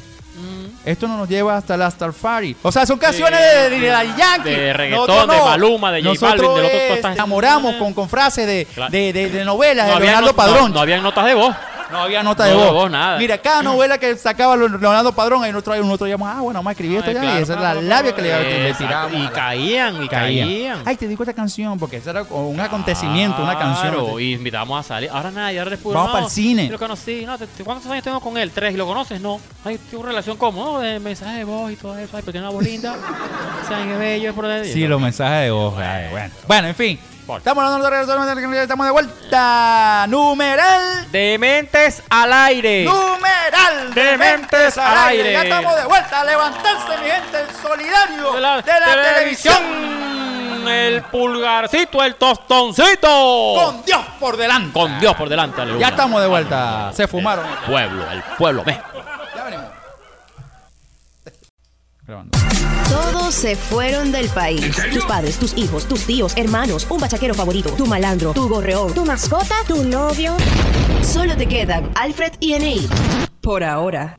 Esto 0.88 1.07
no 1.07 1.16
nos 1.18 1.29
lleva 1.29 1.57
hasta 1.57 1.77
la 1.77 1.90
Starfari. 1.90 2.57
O 2.62 2.72
sea, 2.72 2.87
son 2.87 2.98
canciones 2.98 3.38
de, 3.40 3.79
de, 3.79 3.87
Daddy 3.88 4.14
Yankee. 4.16 4.51
de 4.51 4.72
reggaetón, 4.72 5.29
de 5.29 5.37
Maluma, 5.37 5.92
de 5.92 6.03
J 6.03 6.18
Balvin, 6.27 6.40
del 6.40 6.64
otro, 6.64 6.66
es- 6.79 6.88
tú 6.88 6.94
estás- 6.94 7.14
enamoramos 7.14 7.74
con, 7.77 7.92
con 7.92 8.09
frases 8.09 8.46
de, 8.46 8.66
Claro. 8.74 8.90
de, 8.90 9.12
de- 9.12 9.29
de 9.29 9.44
novelas 9.44 9.87
No 9.88 9.94
de 9.94 10.01
Leonardo 10.07 10.33
Padrón. 10.35 10.68
no- 10.68 10.74
no 10.74 10.81
habían 10.81 11.03
notas 11.03 11.27
de 11.27 11.35
voz. 11.35 11.55
No 11.90 11.98
había 12.01 12.22
nota 12.22 12.44
No 12.44 12.51
de 12.51 12.57
voz. 12.57 12.72
voz, 12.72 12.90
nada. 12.90 13.18
Mira, 13.18 13.38
cada 13.38 13.62
novela 13.62 13.98
que 13.98 14.14
sacaba 14.16 14.57
Leonardo 14.57 15.12
Padrón, 15.12 15.42
ahí 15.44 15.53
nosotros, 15.53 15.79
nosotros 15.79 16.09
llamamos, 16.11 16.37
ah, 16.37 16.40
bueno, 16.42 16.59
vamos 16.59 16.68
a 16.70 16.72
escribir 16.72 16.98
esto 16.98 17.11
ya. 17.12 17.20
claro, 17.20 17.38
y 17.38 17.42
esa 17.42 17.53
es 17.55 17.61
la 17.61 17.72
claro, 17.72 17.83
labia 17.83 18.14
claro. 18.14 18.42
que 18.44 18.51
le, 18.51 18.62
le 18.64 18.74
tirábamos. 18.74 19.20
Y 19.24 19.29
caían, 19.29 20.05
y 20.05 20.09
caían. 20.09 20.83
Ay, 20.85 20.96
te 20.96 21.09
digo 21.09 21.22
esta 21.22 21.33
canción, 21.33 21.79
porque 21.79 21.96
ese 21.96 22.11
era 22.11 22.22
un 22.24 22.61
acontecimiento, 22.61 23.42
una 23.42 23.59
canción. 23.59 23.92
Claro, 23.94 24.20
y 24.20 24.35
invitábamos 24.35 24.81
a 24.81 24.83
salir. 24.83 25.11
Ahora 25.11 25.31
nada, 25.31 25.53
y 25.53 25.59
ahora 25.59 25.70
después. 25.70 25.94
Vamos 25.94 26.12
no, 26.12 26.18
pa'l 26.20 26.31
cine. 26.31 26.66
Yo 26.66 26.72
lo 26.72 26.79
conocí. 26.79 27.24
No, 27.24 27.38
te- 27.38 27.46
te- 27.46 27.64
¿Cuántos 27.64 27.90
años 27.90 28.05
tengo 28.05 28.20
con 28.20 28.37
él? 28.37 28.51
Tres. 28.51 28.74
¿Y 28.74 28.77
lo 28.77 28.87
conoces? 28.87 29.20
No. 29.20 29.40
Ay, 29.64 29.79
tengo 29.90 30.03
una 30.03 30.11
relación 30.11 30.37
como, 30.37 30.64
¿no? 30.64 30.79
De 30.81 31.01
mensaje 31.01 31.38
de 31.38 31.44
voz 31.44 31.72
y 31.72 31.77
todo 31.77 31.96
eso. 31.98 32.16
Ay, 32.16 32.22
pero 32.24 32.33
tiene 32.33 32.46
una 32.46 32.55
voz 32.55 32.64
linda. 32.64 32.96
¿Saben 33.68 33.88
qué 33.88 33.96
bello? 33.96 34.29
Es 34.31 34.35
por. 34.35 34.46
Sí, 34.64 34.87
los 34.87 35.01
mensajes 35.01 35.44
de 35.44 35.51
voz. 35.51 35.74
ay, 35.79 36.09
bueno. 36.11 36.35
bueno, 36.46 36.68
en 36.68 36.74
fin. 36.74 36.98
Estamos 37.36 37.62
hablando 37.62 37.84
de 37.84 37.90
regreso, 37.90 38.62
estamos 38.62 38.86
de 38.86 38.92
vuelta. 38.92 40.06
Numeral. 40.08 41.12
Dementes 41.12 42.02
al 42.08 42.32
aire. 42.32 42.84
Numeral. 42.84 43.92
Dementes 43.92 44.78
al 44.78 45.08
aire. 45.08 45.32
Ya 45.34 45.42
estamos 45.42 45.76
de 45.76 45.84
vuelta. 45.84 46.24
Levantarse, 46.24 46.98
mi 47.02 47.10
gente, 47.10 47.40
el 47.40 47.50
solidario 47.56 48.32
de 48.32 48.40
la, 48.40 48.62
televisión. 48.62 49.56
televisión. 49.56 50.68
El 50.68 51.02
pulgarcito, 51.02 52.02
el 52.02 52.14
tostoncito. 52.14 53.54
Con 53.62 53.84
Dios 53.84 54.04
por 54.18 54.36
delante. 54.38 54.72
Con 54.72 54.98
Dios 54.98 55.14
por 55.14 55.28
delante. 55.28 55.60
aleluya. 55.60 55.86
Ya 55.86 55.90
estamos 55.90 56.22
de 56.22 56.28
vuelta. 56.28 56.92
Se 56.94 57.06
fumaron. 57.06 57.46
Pueblo, 57.66 58.10
el 58.10 58.22
pueblo. 58.38 58.64
Ve. 58.64 58.80
Ya 59.36 59.44
venimos. 59.44 59.66
Grabando. 62.06 62.38
Todos 62.88 63.35
se 63.35 63.55
fueron 63.55 64.12
del 64.12 64.29
país. 64.29 64.77
Tus 64.92 65.05
padres, 65.05 65.38
tus 65.38 65.57
hijos, 65.57 65.87
tus 65.87 66.07
tíos, 66.07 66.33
hermanos, 66.37 66.87
un 66.88 66.98
bachaquero 66.98 67.35
favorito, 67.35 67.70
tu 67.70 67.87
malandro, 67.87 68.33
tu 68.33 68.48
gorreón, 68.48 68.94
tu 68.94 69.05
mascota, 69.05 69.57
tu 69.66 69.85
novio. 69.85 70.35
Solo 71.03 71.37
te 71.37 71.46
quedan 71.46 71.90
Alfred 71.94 72.33
y 72.40 72.55
Eneid. 72.55 72.90
Por 73.40 73.62
ahora. 73.62 74.18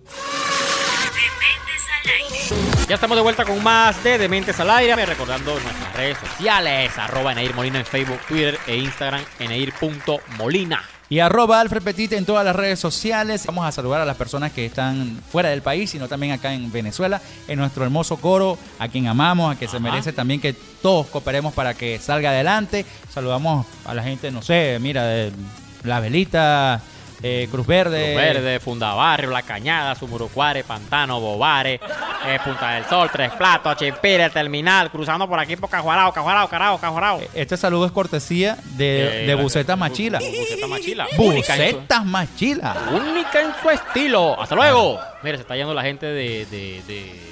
Ya 2.89 2.95
estamos 2.95 3.17
de 3.17 3.21
vuelta 3.21 3.45
con 3.45 3.61
más 3.61 4.03
de 4.03 4.17
Dementes 4.17 4.59
al 4.59 4.71
Aire. 4.71 5.05
Recordando 5.05 5.51
nuestras 5.51 5.95
redes 5.95 6.17
sociales: 6.17 6.91
arroba 6.97 7.33
Eneir 7.33 7.53
Molina 7.53 7.77
en 7.77 7.85
Facebook, 7.85 8.17
Twitter 8.27 8.57
e 8.65 8.77
Instagram, 8.77 9.21
eneir.molina. 9.37 10.81
Y 11.07 11.19
arroba 11.19 11.61
Alfred 11.61 11.83
Petit 11.83 12.13
en 12.13 12.25
todas 12.25 12.43
las 12.43 12.55
redes 12.55 12.79
sociales. 12.79 13.45
Vamos 13.45 13.67
a 13.67 13.71
saludar 13.71 14.01
a 14.01 14.05
las 14.05 14.17
personas 14.17 14.51
que 14.53 14.65
están 14.65 15.21
fuera 15.31 15.49
del 15.49 15.61
país, 15.61 15.91
sino 15.91 16.07
también 16.07 16.31
acá 16.33 16.51
en 16.51 16.71
Venezuela, 16.71 17.21
en 17.47 17.59
nuestro 17.59 17.83
hermoso 17.83 18.17
coro, 18.17 18.57
a 18.79 18.87
quien 18.87 19.05
amamos, 19.05 19.53
a 19.53 19.59
quien 19.59 19.69
se 19.69 19.79
merece 19.79 20.11
también 20.11 20.41
que 20.41 20.53
todos 20.81 21.05
cooperemos 21.07 21.53
para 21.53 21.75
que 21.75 21.99
salga 21.99 22.31
adelante. 22.31 22.87
Saludamos 23.13 23.67
a 23.85 23.93
la 23.93 24.01
gente, 24.01 24.31
no 24.31 24.41
sé, 24.41 24.79
mira, 24.81 25.03
de 25.05 25.31
La 25.83 25.99
Velita, 25.99 26.81
eh, 27.21 27.47
Cruz 27.51 27.65
Verde. 27.67 28.13
Cruz 28.13 28.15
Verde, 28.23 28.59
Fundabarrio, 28.59 29.29
La 29.29 29.41
Cañada, 29.43 29.95
Sumurucuare, 29.95 30.63
Pantano, 30.63 31.19
Bobare, 31.19 31.75
eh, 32.25 32.39
Punta 32.43 32.71
del 32.71 32.85
Sol, 32.85 33.09
Tres 33.11 33.31
Platos, 33.33 33.75
Chimpire, 33.77 34.29
Terminal, 34.29 34.89
cruzando 34.89 35.27
por 35.27 35.39
aquí 35.39 35.55
por 35.55 35.69
Cajuarao, 35.69 36.11
Cajuarao, 36.13 36.47
Carao, 36.47 36.77
Cajuarao. 36.77 37.21
Este 37.33 37.57
saludo 37.57 37.85
es 37.85 37.91
cortesía 37.91 38.57
de, 38.77 39.23
Eh, 39.23 39.27
de 39.27 39.35
Bucetas 39.35 39.75
Bu- 39.75 39.79
Machila. 39.79 40.19
Bu- 40.19 40.37
Buceta 40.39 40.67
Machila. 40.67 41.07
Bucetas 41.17 42.05
Machila. 42.05 42.75
Única 42.93 43.41
en 43.41 43.51
su 43.61 43.69
estilo. 43.69 44.39
Hasta 44.41 44.55
luego. 44.55 44.99
Mire, 45.23 45.37
se 45.37 45.41
está 45.41 45.55
yendo 45.55 45.73
la 45.73 45.81
gente 45.83 46.05
de. 46.05 46.45
de, 46.45 46.81
de... 46.87 47.29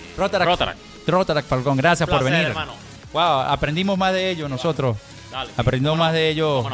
Falcón, 1.48 1.78
gracias 1.78 2.10
por 2.10 2.24
venir. 2.24 2.48
hermano. 2.48 2.74
Wow, 3.14 3.22
aprendimos 3.48 3.98
más 3.98 4.14
de 4.14 4.30
ellos 4.32 4.50
nosotros. 4.50 4.98
Dale. 5.32 5.52
Aprendimos 5.56 5.98
más 5.98 6.12
de 6.14 6.30
ellos. 6.30 6.66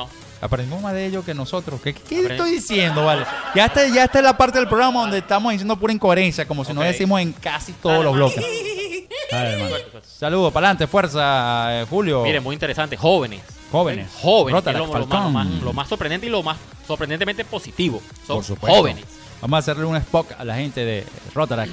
Aprendimos 0.44 0.82
más 0.82 0.94
de 0.94 1.06
ellos 1.06 1.24
que 1.24 1.34
nosotros. 1.34 1.80
¿Qué, 1.82 1.92
estoy 2.10 2.52
diciendo, 2.52 3.06
vale? 3.06 3.24
Ya 3.56 3.68
está, 3.68 3.88
ya 3.88 4.04
está 4.04 4.22
la 4.22 4.36
parte 4.36 4.60
del 4.60 4.68
programa 4.68 5.00
donde 5.02 5.20
estamos 5.20 5.54
diciendo 5.54 5.78
pura 5.78 5.94
incoherencia, 5.94 6.46
como 6.46 6.66
si 6.66 6.74
no 6.74 6.82
Ok. 6.82 6.88
decimos 6.88 7.22
en 7.22 7.32
casi 7.32 7.72
todos 7.72 8.04
los 8.04 8.14
bloques. 8.14 8.44
Dale, 9.32 9.54
hermano. 9.54 9.76
Saludos, 10.06 10.52
para 10.52 10.68
adelante, 10.68 10.86
fuerza, 10.88 11.82
eh, 11.82 11.86
Julio. 11.90 12.24
Mire, 12.24 12.42
muy 12.42 12.54
interesante. 12.56 12.98
Jóvenes. 12.98 13.42
Jóvenes. 13.72 14.10
Jóvenes. 14.22 14.62
que 14.64 14.70
es 14.70 14.76
Rotarac 14.76 14.80
lo, 14.82 14.88
lo 14.88 14.92
más, 14.94 15.00
lo, 15.02 15.08
Falcón. 15.08 15.34
más, 15.34 15.48
lo 15.64 15.74
más 15.74 15.88
sorprendente 15.88 16.28
y 16.28 16.30
lo 16.30 16.44
más 16.44 16.58
sorprendentemente 16.86 17.46
positivo. 17.46 18.02
Son 18.28 18.36
Por 18.38 18.44
supuesto. 18.44 18.78
jóvenes. 18.78 19.06
Vamos 19.42 19.56
a 19.56 19.60
hacerle 19.60 19.86
un 19.86 19.96
spot 19.96 20.28
a 20.38 20.44
la 20.44 20.56
gente 20.56 20.84
de 20.84 21.06
Rotarac. 21.34 21.70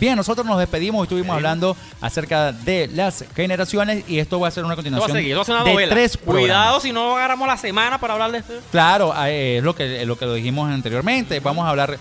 Bien, 0.00 0.16
nosotros 0.16 0.46
nos 0.46 0.58
despedimos 0.58 1.00
y 1.00 1.04
estuvimos 1.04 1.34
hablando 1.34 1.76
acerca 2.00 2.52
de 2.52 2.88
las 2.94 3.24
generaciones 3.34 4.04
y 4.08 4.18
esto 4.18 4.38
va 4.40 4.48
a 4.48 4.50
ser 4.50 4.64
una 4.64 4.74
continuación 4.76 5.10
una 5.48 5.64
de 5.64 5.70
novela. 5.72 5.92
tres 5.94 6.16
Cuidado 6.16 6.36
programas. 6.46 6.82
si 6.82 6.92
no 6.92 7.16
agarramos 7.16 7.48
la 7.48 7.56
semana 7.56 7.98
para 7.98 8.14
hablar 8.14 8.32
de 8.32 8.38
esto. 8.38 8.52
Claro, 8.70 9.12
eh, 9.26 9.58
es 9.58 9.64
lo 9.64 9.74
que, 9.74 10.00
es 10.02 10.06
lo 10.06 10.16
que 10.18 10.24
lo 10.26 10.34
dijimos 10.34 10.70
anteriormente. 10.70 11.40
Vamos 11.40 11.66
a 11.66 11.70
hablar 11.70 11.98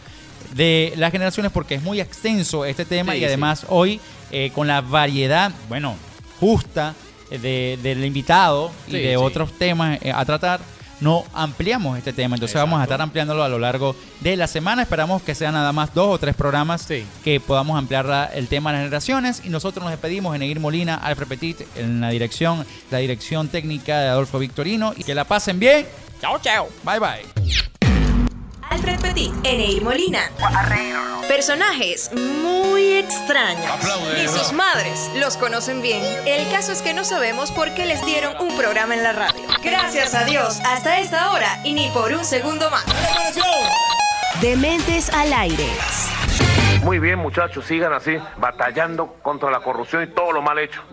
de 0.54 0.94
las 0.98 1.12
generaciones 1.12 1.52
porque 1.52 1.76
es 1.76 1.82
muy 1.84 2.00
extenso 2.00 2.66
este 2.66 2.86
tema 2.86 3.14
Sí, 3.14 3.20
y 3.20 3.26
además 3.26 3.66
hoy 3.70 4.00
eh, 4.32 4.52
con 4.54 4.68
la 4.68 4.82
variedad, 4.82 5.52
bueno, 5.70 5.96
justa 6.40 6.94
eh, 7.32 7.38
de- 7.40 7.80
del 7.82 8.06
invitado 8.06 8.72
y 8.88 8.94
de 8.94 9.18
otros 9.18 9.52
temas 9.58 10.00
eh, 10.02 10.12
a 10.14 10.24
tratar, 10.26 10.60
no 11.02 11.24
ampliamos 11.34 11.98
este 11.98 12.14
tema. 12.14 12.36
Entonces 12.36 12.56
vamos 12.56 12.80
a 12.80 12.84
estar 12.84 13.02
ampliándolo 13.02 13.44
a 13.44 13.50
lo 13.50 13.60
largo 13.60 13.96
de 14.22 14.36
la 14.38 14.48
semana. 14.48 14.82
Esperamos 14.82 15.22
que 15.22 15.36
sean 15.36 15.54
nada 15.54 15.72
más 15.72 15.94
dos 15.94 16.08
o 16.16 16.18
tres 16.18 16.36
programas 16.36 16.82
Sí. 16.82 17.06
que 17.24 17.40
podamos 17.40 17.78
ampliar 17.78 18.06
la- 18.06 18.26
el 18.26 18.48
tema 18.48 18.72
de 18.72 18.78
las 18.78 18.86
generaciones. 18.86 19.42
Y 19.46 19.50
nosotros 19.50 19.84
nos 19.84 19.92
despedimos 19.92 20.36
en 20.36 20.42
Eguir 20.42 20.60
Molina, 20.60 20.96
Alfred 20.96 21.28
Petit, 21.28 21.62
en 21.76 22.02
la 22.02 22.10
dirección, 22.10 22.66
la 22.92 23.00
dirección 23.00 23.48
técnica 23.48 24.00
de 24.00 24.08
Adolfo 24.10 24.40
Victorino. 24.40 24.94
Y 24.96 25.04
que 25.04 25.14
la 25.16 25.24
pasen 25.26 25.60
bien. 25.60 25.86
Chao, 26.22 26.40
chao. 26.42 26.70
Bye 26.84 27.00
bye. 27.00 27.85
Alfred 28.88 29.02
Petit, 29.02 29.34
Eneir 29.44 29.82
Molina. 29.82 30.20
Personajes 31.28 32.12
muy 32.14 32.94
extraños. 32.98 33.66
Ni 34.16 34.28
sus 34.28 34.54
madres 34.54 35.10
los 35.16 35.38
conocen 35.38 35.82
bien. 35.82 36.04
El 36.28 36.48
caso 36.52 36.72
es 36.72 36.84
que 36.84 36.94
no 36.94 37.04
sabemos 37.04 37.52
por 37.52 37.74
qué 37.74 37.88
les 37.88 38.06
dieron 38.06 38.40
un 38.40 38.56
programa 38.56 38.94
en 38.94 39.02
la 39.02 39.14
radio. 39.14 39.42
Gracias 39.64 40.14
a 40.14 40.26
Dios, 40.26 40.60
hasta 40.64 41.00
esta 41.00 41.32
hora 41.32 41.60
y 41.64 41.74
ni 41.74 41.90
por 41.90 42.14
un 42.14 42.24
segundo 42.24 42.70
más. 42.70 42.86
Dementes 44.40 45.10
al 45.10 45.34
aire. 45.34 45.68
Muy 46.84 47.00
bien, 47.00 47.18
muchachos, 47.18 47.66
sigan 47.66 47.92
así, 47.92 48.18
batallando 48.38 49.16
contra 49.24 49.50
la 49.50 49.62
corrupción 49.62 50.04
y 50.04 50.08
todo 50.08 50.32
lo 50.32 50.44
mal 50.44 50.60
hecho. 50.60 50.84